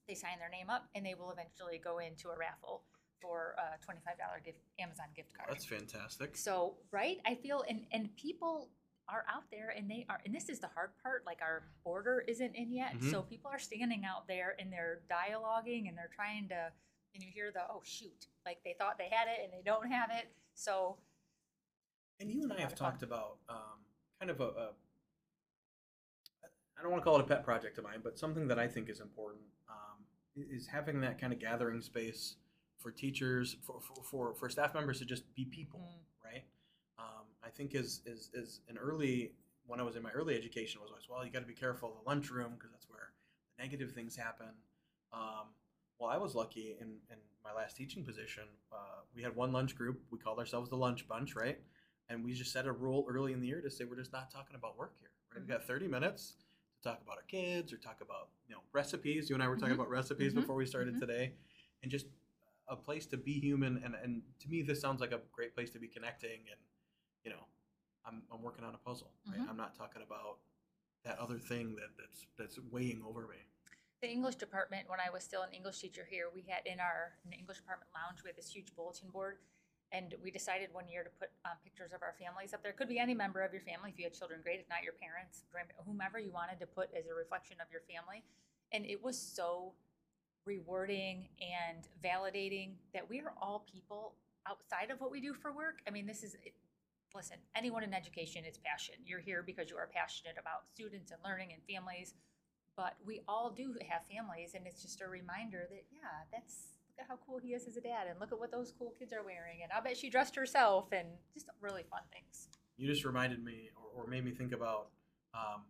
they 0.09 0.15
sign 0.15 0.41
their 0.41 0.51
name 0.51 0.71
up 0.71 0.89
and 0.97 1.07
they 1.07 1.15
will 1.15 1.31
eventually 1.31 1.79
go 1.79 1.99
into 1.99 2.31
a 2.31 2.37
raffle 2.37 2.83
for 3.21 3.55
a 3.59 3.79
$25 3.85 4.45
gift, 4.45 4.59
Amazon 4.79 5.07
gift 5.15 5.35
card. 5.37 5.49
That's 5.51 5.65
fantastic. 5.65 6.37
So, 6.37 6.75
right? 6.91 7.19
I 7.27 7.35
feel 7.35 7.65
and 7.69 7.87
and 7.93 8.15
people 8.17 8.71
are 9.09 9.25
out 9.33 9.43
there 9.51 9.75
and 9.77 9.91
they 9.91 10.07
are 10.09 10.21
and 10.25 10.35
this 10.35 10.49
is 10.49 10.61
the 10.61 10.69
hard 10.69 10.91
part 11.03 11.25
like 11.27 11.39
our 11.43 11.65
order 11.85 12.25
isn't 12.29 12.55
in 12.55 12.73
yet. 12.73 12.95
Mhm. 12.95 13.11
So 13.11 13.23
people 13.23 13.51
are 13.51 13.59
standing 13.59 14.05
out 14.05 14.27
there 14.29 14.55
and 14.59 14.73
they're 14.73 15.01
dialoguing 15.11 15.89
and 15.89 15.97
they're 15.99 16.11
trying 16.15 16.49
to 16.49 16.71
and 17.15 17.23
you 17.25 17.31
hear 17.33 17.51
the 17.51 17.63
oh 17.69 17.83
shoot, 17.85 18.27
like 18.47 18.59
they 18.65 18.75
thought 18.79 18.97
they 18.99 19.09
had 19.11 19.27
it 19.29 19.41
and 19.43 19.53
they 19.53 19.63
don't 19.65 19.91
have 19.91 20.11
it. 20.13 20.29
So, 20.55 20.97
And 22.21 22.31
you 22.31 22.43
and 22.45 22.53
I 22.53 22.61
have 22.61 22.71
fun. 22.71 22.79
talked 22.91 23.03
about 23.03 23.39
um, 23.49 23.81
kind 24.21 24.31
of 24.31 24.41
a, 24.41 24.45
a, 24.45 24.71
I 26.79 26.83
don't 26.83 26.91
want 26.93 27.03
to 27.03 27.05
call 27.05 27.17
it 27.19 27.23
a 27.23 27.27
pet 27.27 27.45
project 27.45 27.79
of 27.79 27.85
mine, 27.85 28.01
but 28.03 28.19
something 28.19 28.47
that 28.49 28.59
I 28.59 28.69
think 28.69 28.89
is 28.89 29.01
important 29.01 29.43
um, 29.69 30.05
is 30.37 30.67
having 30.69 31.01
that 31.01 31.21
kind 31.21 31.33
of 31.33 31.39
gathering 31.41 31.81
space 31.81 32.37
for 32.81 32.91
teachers, 32.91 33.57
for, 33.63 33.81
for, 33.81 34.03
for, 34.03 34.35
for 34.35 34.49
staff 34.49 34.75
members 34.75 34.99
to 34.99 35.05
just 35.05 35.33
be 35.35 35.45
people, 35.45 35.81
Mm. 35.81 36.25
right? 36.25 36.45
Um, 36.99 37.27
I 37.45 37.49
think 37.51 37.75
is, 37.75 38.01
is, 38.07 38.31
is 38.35 38.61
an 38.69 38.77
early, 38.79 39.33
when 39.67 39.81
I 39.81 39.83
was 39.83 39.97
in 39.97 40.03
my 40.03 40.11
early 40.11 40.37
education 40.37 40.81
was 40.81 40.91
always, 40.91 41.09
well, 41.09 41.25
you 41.25 41.31
got 41.31 41.41
to 41.41 41.47
be 41.47 41.55
careful 41.55 41.91
of 41.91 41.95
the 42.03 42.09
lunchroom 42.09 42.53
because 42.57 42.71
that's 42.73 42.89
where 42.89 43.13
the 43.57 43.63
negative 43.63 43.93
things 43.93 44.17
happen. 44.17 44.49
Um, 45.13 45.49
well, 45.99 46.11
I 46.11 46.17
was 46.19 46.35
lucky 46.35 46.77
in, 46.81 46.89
in 47.11 47.17
my 47.45 47.53
last 47.53 47.77
teaching 47.77 48.05
position. 48.05 48.45
Uh, 48.73 49.01
we 49.15 49.23
had 49.23 49.35
one 49.37 49.53
lunch 49.53 49.77
group. 49.77 50.01
We 50.11 50.19
called 50.19 50.39
ourselves 50.39 50.71
the 50.71 50.77
lunch 50.77 51.07
bunch, 51.07 51.35
right? 51.37 51.59
And 52.09 52.25
we 52.25 52.33
just 52.35 52.53
set 52.53 52.67
a 52.67 52.73
rule 52.73 53.07
early 53.09 53.33
in 53.33 53.41
the 53.41 53.47
year 53.47 53.61
to 53.61 53.71
say 53.71 53.85
we're 53.85 53.97
just 53.97 54.13
not 54.13 54.31
talking 54.31 54.57
about 54.57 54.77
work 54.79 54.95
here. 54.99 55.11
Right? 55.33 55.43
Mhm. 55.43 55.47
We 55.47 55.53
got 55.53 55.65
30 55.67 55.89
minutes 55.89 56.37
to 56.83 56.89
talk 56.89 57.01
about 57.03 57.17
our 57.19 57.25
kids 57.25 57.73
or 57.73 57.77
talk 57.77 58.01
about 58.01 58.31
you 58.49 58.55
know 58.55 58.63
recipes. 58.73 59.29
You 59.31 59.37
and 59.37 59.43
I 59.43 59.49
were 59.49 59.57
talking 59.57 59.73
Mhm. 59.75 59.81
about 59.81 59.91
recipes 59.91 60.33
Mhm. 60.33 60.37
before 60.41 60.57
we 60.57 60.67
started 60.67 60.95
Mhm. 60.97 61.01
today, 61.01 61.35
and 61.83 61.91
just 61.91 62.07
a 62.71 62.77
place 62.77 63.05
to 63.07 63.17
be 63.17 63.33
human. 63.33 63.83
And 63.85 63.95
and 64.03 64.23
to 64.41 64.49
me, 64.49 64.63
this 64.63 64.81
sounds 64.81 65.01
like 65.01 65.13
a 65.13 65.21
great 65.33 65.55
place 65.55 65.71
to 65.71 65.79
be 65.79 65.89
connecting. 65.89 66.41
And 66.51 66.61
you 67.25 67.31
know, 67.31 67.45
I'm 68.07 68.23
I'm 68.33 68.43
working 68.43 68.65
on 68.65 68.75
a 68.75 68.79
puzzle. 68.79 69.11
Right? 69.27 69.41
Mhm. 69.41 69.51
I'm 69.51 69.57
not 69.57 69.75
talking 69.77 70.03
about 70.03 70.39
that 71.05 71.19
other 71.19 71.39
thing 71.39 71.75
that 71.77 71.91
that's 71.99 72.27
that's 72.39 72.59
weighing 72.71 73.03
over 73.07 73.23
me. 73.27 73.37
The 74.01 74.09
English 74.09 74.37
department, 74.37 74.89
when 74.89 74.99
I 74.99 75.11
was 75.11 75.23
still 75.25 75.43
an 75.43 75.53
English 75.53 75.81
teacher 75.81 76.07
here, 76.09 76.31
we 76.35 76.43
had 76.49 76.65
in 76.65 76.81
our 76.81 77.19
in 77.25 77.31
the 77.31 77.37
English 77.37 77.59
department 77.59 77.91
lounge, 77.93 78.23
we 78.25 78.29
had 78.29 78.37
this 78.37 78.49
huge 78.49 78.75
bulletin 78.75 79.11
board. 79.11 79.39
And 79.93 80.15
we 80.23 80.31
decided 80.31 80.73
one 80.73 80.87
year 80.87 81.03
to 81.03 81.11
put 81.19 81.31
um, 81.45 81.59
pictures 81.65 81.91
of 81.93 82.01
our 82.01 82.15
families 82.15 82.55
up 82.55 82.63
there. 82.63 82.73
Could 82.73 82.89
be 82.89 83.01
any 83.01 83.13
member 83.13 83.43
of 83.43 83.53
your 83.53 83.61
family 83.63 83.91
if 83.91 83.99
you 83.99 84.05
had 84.05 84.15
children, 84.15 84.39
great. 84.41 84.61
If 84.61 84.69
not, 84.69 84.85
your 84.85 84.93
parents, 84.93 85.43
whomever 85.85 86.17
you 86.21 86.31
wanted 86.31 86.61
to 86.61 86.67
put 86.67 86.95
as 86.95 87.09
a 87.09 87.15
reflection 87.15 87.57
of 87.61 87.67
your 87.73 87.81
family. 87.91 88.23
And 88.71 88.87
it 88.87 89.03
was 89.03 89.19
so 89.19 89.75
rewarding 90.55 91.29
and 91.41 91.87
validating 92.03 92.71
that 92.95 93.09
we 93.09 93.21
are 93.21 93.33
all 93.41 93.65
people 93.73 94.15
outside 94.49 94.91
of 94.91 95.01
what 95.01 95.11
we 95.11 95.21
do 95.21 95.33
for 95.33 95.53
work. 95.53 95.77
I 95.87 95.91
mean, 95.91 96.07
this 96.07 96.23
is, 96.23 96.37
listen, 97.15 97.37
anyone 97.55 97.83
in 97.85 97.95
education 97.95 98.45
is 98.45 98.59
passion. 98.59 98.97
You're 99.07 99.21
here 99.21 99.43
because 99.47 99.71
you 99.71 99.77
are 99.77 99.89
passionate 99.93 100.37
about 100.41 100.67
students 100.75 101.13
and 101.13 101.21
learning 101.25 101.51
and 101.55 101.63
families 101.73 102.15
but 102.77 102.95
we 103.05 103.21
all 103.29 103.51
do 103.51 103.75
have 103.91 104.03
families 104.07 104.55
and 104.55 104.65
it's 104.67 104.81
just 104.81 105.01
a 105.03 105.07
reminder 105.07 105.67
that 105.69 105.85
yeah 105.93 106.23
that's 106.33 106.69
look 106.89 107.05
at 107.05 107.07
how 107.09 107.19
cool 107.27 107.39
he 107.39 107.49
is 107.49 107.67
as 107.67 107.77
a 107.77 107.81
dad 107.81 108.07
and 108.09 108.19
look 108.21 108.33
at 108.33 108.39
what 108.39 108.51
those 108.53 108.73
cool 108.79 108.95
kids 108.99 109.13
are 109.13 109.25
wearing 109.25 109.59
and 109.63 109.73
i 109.77 109.81
bet 109.81 109.97
she 109.97 110.09
dressed 110.09 110.37
herself 110.37 110.87
and 110.93 111.09
just 111.35 111.47
really 111.61 111.83
fun 111.91 112.01
things 112.13 112.49
You 112.79 112.87
just 112.87 113.05
reminded 113.05 113.45
me, 113.45 113.69
or, 113.77 114.05
or 114.05 114.07
made 114.09 114.25
me 114.25 114.31
think 114.33 114.53
about. 114.53 114.89
Um, 115.35 115.61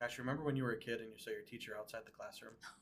gosh, 0.00 0.18
remember 0.18 0.42
when 0.42 0.56
you 0.56 0.64
were 0.64 0.72
a 0.72 0.78
kid 0.78 1.00
and 1.00 1.10
you 1.12 1.18
saw 1.18 1.30
your 1.30 1.42
teacher 1.42 1.76
outside 1.78 2.02
the 2.06 2.12
classroom? 2.12 2.54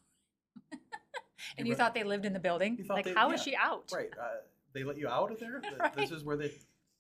and 1.57 1.66
you 1.66 1.75
thought 1.75 1.95
they 1.95 2.04
lived 2.04 2.25
in 2.25 2.33
the 2.33 2.38
building 2.40 2.85
like 2.88 3.04
they- 3.04 3.14
how 3.14 3.30
is 3.33 3.40
yeah, 3.40 3.45
she 3.45 3.57
out 3.57 3.90
Right. 3.92 4.11
Uh, 4.21 4.38
they 4.75 4.85
let 4.85 4.99
you 4.99 5.09
out 5.09 5.33
of 5.33 5.40
there. 5.40 5.62
Right. 5.80 5.95
This 5.97 6.11
is 6.11 6.23
where 6.25 6.37
they. 6.37 6.52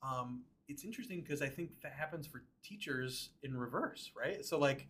Um, 0.02 0.42
it's 0.68 0.84
interesting 0.84 1.20
because 1.20 1.42
I 1.42 1.48
think 1.48 1.70
that 1.82 1.92
happens 1.92 2.26
for 2.26 2.42
teachers 2.62 3.30
in 3.42 3.56
reverse, 3.56 4.10
right? 4.16 4.44
So 4.44 4.58
like, 4.58 4.86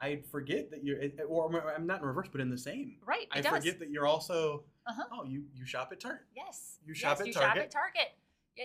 I 0.00 0.22
forget 0.30 0.70
that 0.70 0.84
you're, 0.84 0.98
or 1.28 1.72
I'm 1.74 1.86
not 1.86 2.00
in 2.00 2.06
reverse, 2.06 2.28
but 2.30 2.40
in 2.40 2.50
the 2.50 2.58
same. 2.58 2.96
right 3.06 3.28
I 3.32 3.40
does 3.40 3.52
forget 3.52 3.78
that 3.78 3.90
you're 3.90 4.06
also. 4.06 4.64
Uh-huh. 4.86 5.02
Oh, 5.12 5.24
you 5.24 5.44
you 5.54 5.64
shop 5.66 5.88
at 5.92 6.00
Target. 6.00 6.22
yes 6.36 6.78
You 6.84 6.94
shop 6.94 7.12
yes, 7.12 7.20
at 7.20 7.26
you 7.26 7.32
shop 7.32 7.56
at 7.56 7.70
target 7.70 8.12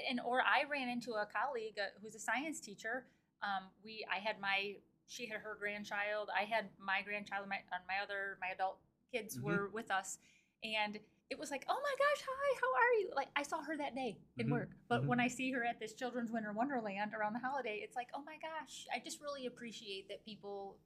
and 0.09 0.19
or 0.23 0.41
i 0.41 0.63
ran 0.69 0.87
into 0.89 1.11
a 1.13 1.25
colleague 1.25 1.75
uh, 1.77 1.87
who's 2.01 2.15
a 2.15 2.19
science 2.19 2.59
teacher 2.59 3.05
um, 3.43 3.63
we 3.83 4.05
i 4.11 4.19
had 4.19 4.39
my 4.39 4.75
she 5.07 5.25
had 5.27 5.41
her 5.41 5.57
grandchild 5.59 6.29
i 6.37 6.43
had 6.43 6.69
my 6.79 7.01
grandchild 7.01 7.47
my, 7.49 7.57
and 7.57 7.83
my 7.87 7.95
other 8.03 8.37
my 8.39 8.47
adult 8.53 8.77
kids 9.11 9.37
Mhm. 9.37 9.43
were 9.43 9.69
with 9.69 9.91
us 9.91 10.17
and 10.63 10.99
it 11.29 11.39
was 11.39 11.49
like 11.51 11.65
oh 11.69 11.73
my 11.81 11.95
gosh 11.97 12.25
hi 12.27 12.59
how 12.61 12.67
are 12.73 12.93
you 12.99 13.11
like 13.15 13.29
i 13.35 13.43
saw 13.43 13.61
her 13.63 13.75
that 13.77 13.95
day 13.95 14.17
in 14.37 14.47
Mhm, 14.47 14.51
work 14.51 14.69
but 14.87 15.03
mhm. 15.03 15.07
when 15.07 15.19
i 15.19 15.27
see 15.27 15.51
her 15.51 15.63
at 15.63 15.79
this 15.79 15.93
children's 15.93 16.31
winter 16.31 16.51
wonderland 16.53 17.13
around 17.13 17.33
the 17.33 17.39
holiday 17.39 17.79
it's 17.83 17.95
like 17.95 18.09
oh 18.13 18.21
my 18.23 18.37
gosh 18.37 18.87
i 18.93 18.99
just 18.99 19.21
really 19.21 19.45
appreciate 19.45 20.07
that 20.09 20.23
people 20.23 20.77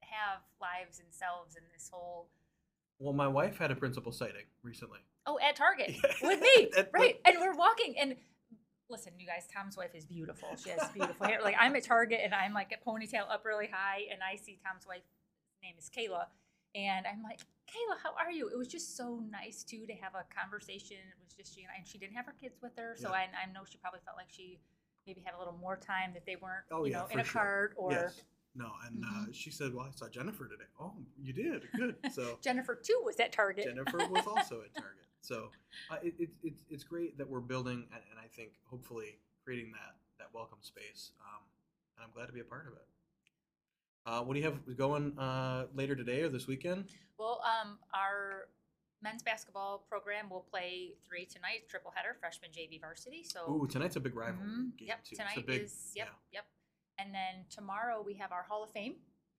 have 0.00 0.40
lives 0.60 0.98
and 1.00 1.12
selves 1.12 1.56
in 1.56 1.62
this 1.72 1.88
whole 1.92 2.28
Well, 2.98 3.12
my 3.14 3.26
wife 3.28 3.58
had 3.58 3.70
a 3.70 3.74
principal 3.76 4.12
sighting 4.12 4.46
recently. 4.62 5.00
Oh, 5.26 5.38
at 5.40 5.56
Target 5.56 5.94
with 6.22 6.40
me, 6.40 6.70
At- 6.76 6.90
right? 6.92 7.18
And 7.24 7.38
we're 7.40 7.54
walking, 7.56 7.98
and 7.98 8.16
listen, 8.88 9.12
you 9.18 9.26
guys, 9.26 9.46
Tom's 9.52 9.76
wife 9.76 9.94
is 9.94 10.04
beautiful. 10.04 10.54
She 10.56 10.70
has 10.70 10.88
beautiful 10.90 11.26
hair. 11.26 11.40
Like 11.42 11.56
I'm 11.58 11.74
at 11.74 11.82
Target, 11.84 12.20
and 12.22 12.32
I'm 12.34 12.52
like 12.52 12.70
a 12.72 12.88
ponytail 12.88 13.28
up 13.30 13.44
really 13.44 13.66
high, 13.72 14.02
and 14.12 14.20
I 14.22 14.36
see 14.36 14.58
Tom's 14.64 14.86
wife. 14.86 15.02
Name 15.64 15.74
is 15.78 15.90
Kayla, 15.90 16.26
and 16.76 17.06
I'm 17.06 17.22
like, 17.22 17.40
Kayla, 17.72 17.96
how 18.02 18.12
are 18.22 18.30
you? 18.30 18.48
It 18.48 18.58
was 18.58 18.68
just 18.68 18.96
so 18.96 19.22
nice 19.30 19.62
too 19.62 19.86
to 19.86 19.94
have 19.94 20.12
a 20.14 20.24
conversation. 20.34 20.98
It 20.98 21.16
was 21.24 21.32
just 21.32 21.54
she 21.54 21.62
and 21.62 21.70
I, 21.74 21.78
and 21.78 21.86
she 21.86 21.96
didn't 21.96 22.14
have 22.16 22.26
her 22.26 22.34
kids 22.38 22.60
with 22.60 22.72
her, 22.76 22.94
so 22.98 23.08
Yeah. 23.08 23.14
I, 23.16 23.48
I 23.48 23.52
know 23.52 23.64
she 23.64 23.78
probably 23.78 24.00
felt 24.04 24.18
like 24.18 24.28
she 24.30 24.60
maybe 25.06 25.22
had 25.24 25.34
a 25.34 25.38
little 25.38 25.56
more 25.56 25.76
time 25.78 26.12
that 26.12 26.26
they 26.26 26.36
weren't, 26.36 26.64
Oh, 26.70 26.84
you 26.84 26.92
yeah, 26.92 26.98
know, 26.98 27.06
in 27.10 27.20
a 27.20 27.24
sure. 27.24 27.40
cart 27.40 27.74
or. 27.76 27.92
yes. 27.92 28.22
No, 28.54 28.70
and 28.84 29.02
uh, 29.02 29.08
Mhm. 29.08 29.34
she 29.34 29.50
said, 29.50 29.72
"Well, 29.72 29.86
I 29.86 29.90
saw 29.92 30.10
Jennifer 30.10 30.46
today." 30.46 30.68
Oh, 30.78 30.92
you 31.18 31.32
did. 31.32 31.72
Good. 31.72 31.96
So 32.12 32.38
Jennifer 32.42 32.74
too 32.74 33.00
was 33.02 33.18
at 33.18 33.32
Target. 33.32 33.64
Jennifer 33.64 34.04
was 34.06 34.26
also 34.34 34.60
at 34.60 34.74
Target. 34.74 35.06
So 35.22 35.48
uh, 35.88 35.96
it, 36.02 36.12
it, 36.18 36.28
it's 36.42 36.62
it's 36.68 36.84
great 36.84 37.16
that 37.16 37.26
we're 37.26 37.40
building, 37.40 37.88
and, 37.94 38.02
and 38.10 38.20
I 38.20 38.28
think 38.28 38.50
hopefully 38.68 39.16
creating 39.42 39.72
that 39.72 39.96
that 40.18 40.28
welcome 40.34 40.58
space. 40.60 41.12
Um, 41.24 41.40
and 41.96 42.04
I'm 42.04 42.12
glad 42.12 42.26
to 42.26 42.32
be 42.34 42.40
a 42.40 42.44
part 42.44 42.66
of 42.66 42.74
it. 42.74 42.84
Uh, 44.04 44.20
what 44.22 44.34
do 44.34 44.40
you 44.40 44.46
have 44.46 44.76
going 44.76 45.16
uh, 45.18 45.66
later 45.74 45.94
today 45.94 46.22
or 46.22 46.28
this 46.28 46.46
weekend? 46.46 46.86
Well, 47.18 47.40
um, 47.44 47.78
our 47.94 48.48
men's 49.00 49.22
basketball 49.22 49.84
program 49.88 50.28
will 50.28 50.44
play 50.50 50.94
three 51.06 51.24
tonight, 51.24 51.68
triple 51.68 51.92
header, 51.94 52.16
freshman 52.18 52.50
JV 52.50 52.80
varsity. 52.80 53.22
So 53.22 53.48
Ooh, 53.50 53.66
tonight's 53.68 53.96
a 53.96 54.00
big 54.00 54.14
rivalry 54.16 54.46
Mhm. 54.48 54.76
game 54.76 54.88
Yep, 54.88 55.04
too. 55.04 55.16
tonight 55.16 55.46
big, 55.46 55.62
is 55.62 55.92
yep, 55.94 56.08
yeah. 56.32 56.40
yep. 56.40 56.46
And 56.98 57.14
then 57.14 57.46
tomorrow 57.48 58.02
we 58.02 58.14
have 58.14 58.32
our 58.32 58.42
Hall 58.42 58.62
of 58.64 58.70
Fame 58.70 58.96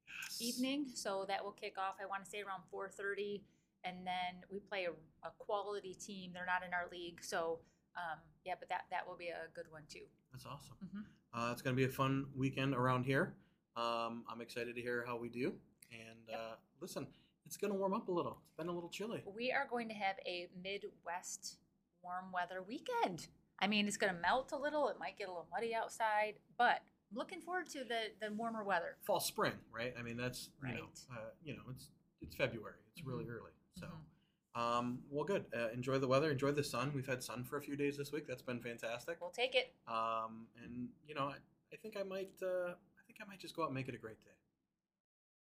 Yes. 0.08 0.42
evening, 0.42 0.88
so 0.88 1.26
that 1.26 1.44
will 1.44 1.52
kick 1.54 1.78
off. 1.78 1.96
I 2.02 2.06
want 2.06 2.24
to 2.24 2.30
say 2.30 2.42
around 2.42 2.64
four 2.72 2.90
thirty, 2.90 3.44
and 3.84 4.06
then 4.08 4.44
we 4.50 4.60
play 4.60 4.86
a, 4.86 4.92
a 5.26 5.32
quality 5.40 5.94
team. 5.94 6.32
They're 6.34 6.46
not 6.46 6.64
in 6.64 6.74
our 6.74 6.88
league, 6.90 7.22
so 7.24 7.60
um, 7.96 8.20
yeah, 8.46 8.56
but 8.60 8.68
that 8.70 8.86
that 8.92 9.08
will 9.08 9.16
be 9.18 9.28
a 9.30 9.48
good 9.54 9.70
one 9.72 9.84
too. 9.88 10.06
That's 10.32 10.46
awesome. 10.46 10.76
Mhm. 10.84 11.06
Uh, 11.34 11.52
it's 11.52 11.62
going 11.62 11.76
to 11.76 11.78
be 11.78 11.86
a 11.86 11.90
fun 11.94 12.28
weekend 12.36 12.74
around 12.76 13.06
here. 13.06 13.36
Um, 13.76 14.24
I'm 14.30 14.42
excited 14.42 14.76
to 14.76 14.82
hear 14.82 15.04
how 15.06 15.18
we 15.18 15.30
do. 15.30 15.54
And 15.92 16.20
Yep. 16.28 16.40
uh, 16.40 16.56
listen, 16.80 17.08
it's 17.46 17.58
going 17.58 17.72
to 17.74 17.78
warm 17.80 17.94
up 17.94 18.08
a 18.08 18.12
little. 18.12 18.40
It's 18.46 18.54
been 18.56 18.68
a 18.68 18.72
little 18.72 18.90
chilly. 18.90 19.24
We 19.26 19.52
are 19.52 19.68
going 19.68 19.88
to 19.90 19.94
have 19.96 20.18
a 20.26 20.48
Midwest 20.62 21.58
warm 22.02 22.32
weather 22.32 22.62
weekend. 22.62 23.28
I 23.60 23.68
mean, 23.68 23.88
it's 23.88 23.98
going 23.98 24.14
to 24.14 24.20
melt 24.20 24.52
a 24.52 24.58
little. 24.58 24.90
It 24.90 24.98
might 25.00 25.18
get 25.18 25.28
a 25.28 25.32
little 25.32 25.48
muddy 25.52 25.74
outside, 25.74 26.36
but 26.58 26.82
I'm 27.12 27.18
looking 27.18 27.42
forward 27.42 27.68
to 27.70 27.84
the 27.84 28.12
the 28.20 28.32
warmer 28.34 28.64
weather. 28.64 28.98
Fall, 29.04 29.20
spring, 29.20 29.54
right? 29.72 29.94
I 29.98 30.02
mean, 30.02 30.18
that's 30.18 30.50
you 30.68 30.74
know, 30.74 30.82
Right. 31.10 31.18
uh, 31.18 31.30
you 31.44 31.56
know, 31.56 31.64
it's 31.70 31.90
it's 32.22 32.36
February. 32.36 32.80
It's 32.96 33.06
really 33.06 33.26
Mhm. 33.26 33.30
early. 33.38 33.52
So, 33.76 33.88
Mhm. 33.88 34.60
um, 34.60 35.04
well, 35.10 35.24
good. 35.26 35.46
Uh, 35.54 35.70
enjoy 35.70 36.00
the 36.00 36.08
weather. 36.08 36.32
Enjoy 36.32 36.52
the 36.52 36.64
sun. 36.64 36.92
We've 36.94 37.06
had 37.08 37.22
sun 37.24 37.44
for 37.44 37.58
a 37.58 37.62
few 37.62 37.76
days 37.76 37.98
this 37.98 38.12
week. 38.12 38.26
That's 38.28 38.42
been 38.42 38.62
fantastic. 38.62 39.20
We'll 39.22 39.30
take 39.32 39.56
it. 39.56 39.76
Um, 39.88 40.48
and 40.64 40.90
you 41.08 41.14
know, 41.16 41.28
I, 41.28 41.38
I 41.72 41.76
think 41.78 41.96
I 41.98 42.04
might, 42.04 42.42
uh, 42.42 42.76
think 43.14 43.28
I 43.28 43.32
might 43.32 43.40
just 43.40 43.56
go 43.56 43.64
out 43.64 43.68
and 43.68 43.76
make 43.76 43.88
it 43.88 43.96
a 43.96 43.98
great 43.98 44.24
day. 44.24 44.32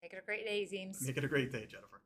Make 0.02 0.13
it 0.13 0.19
a 0.21 0.26
great 0.26 0.45
day, 0.45 0.67
Zeems. 0.71 1.06
Make 1.06 1.17
it 1.17 1.23
a 1.23 1.28
great 1.28 1.52
day, 1.52 1.65
Jennifer. 1.65 2.02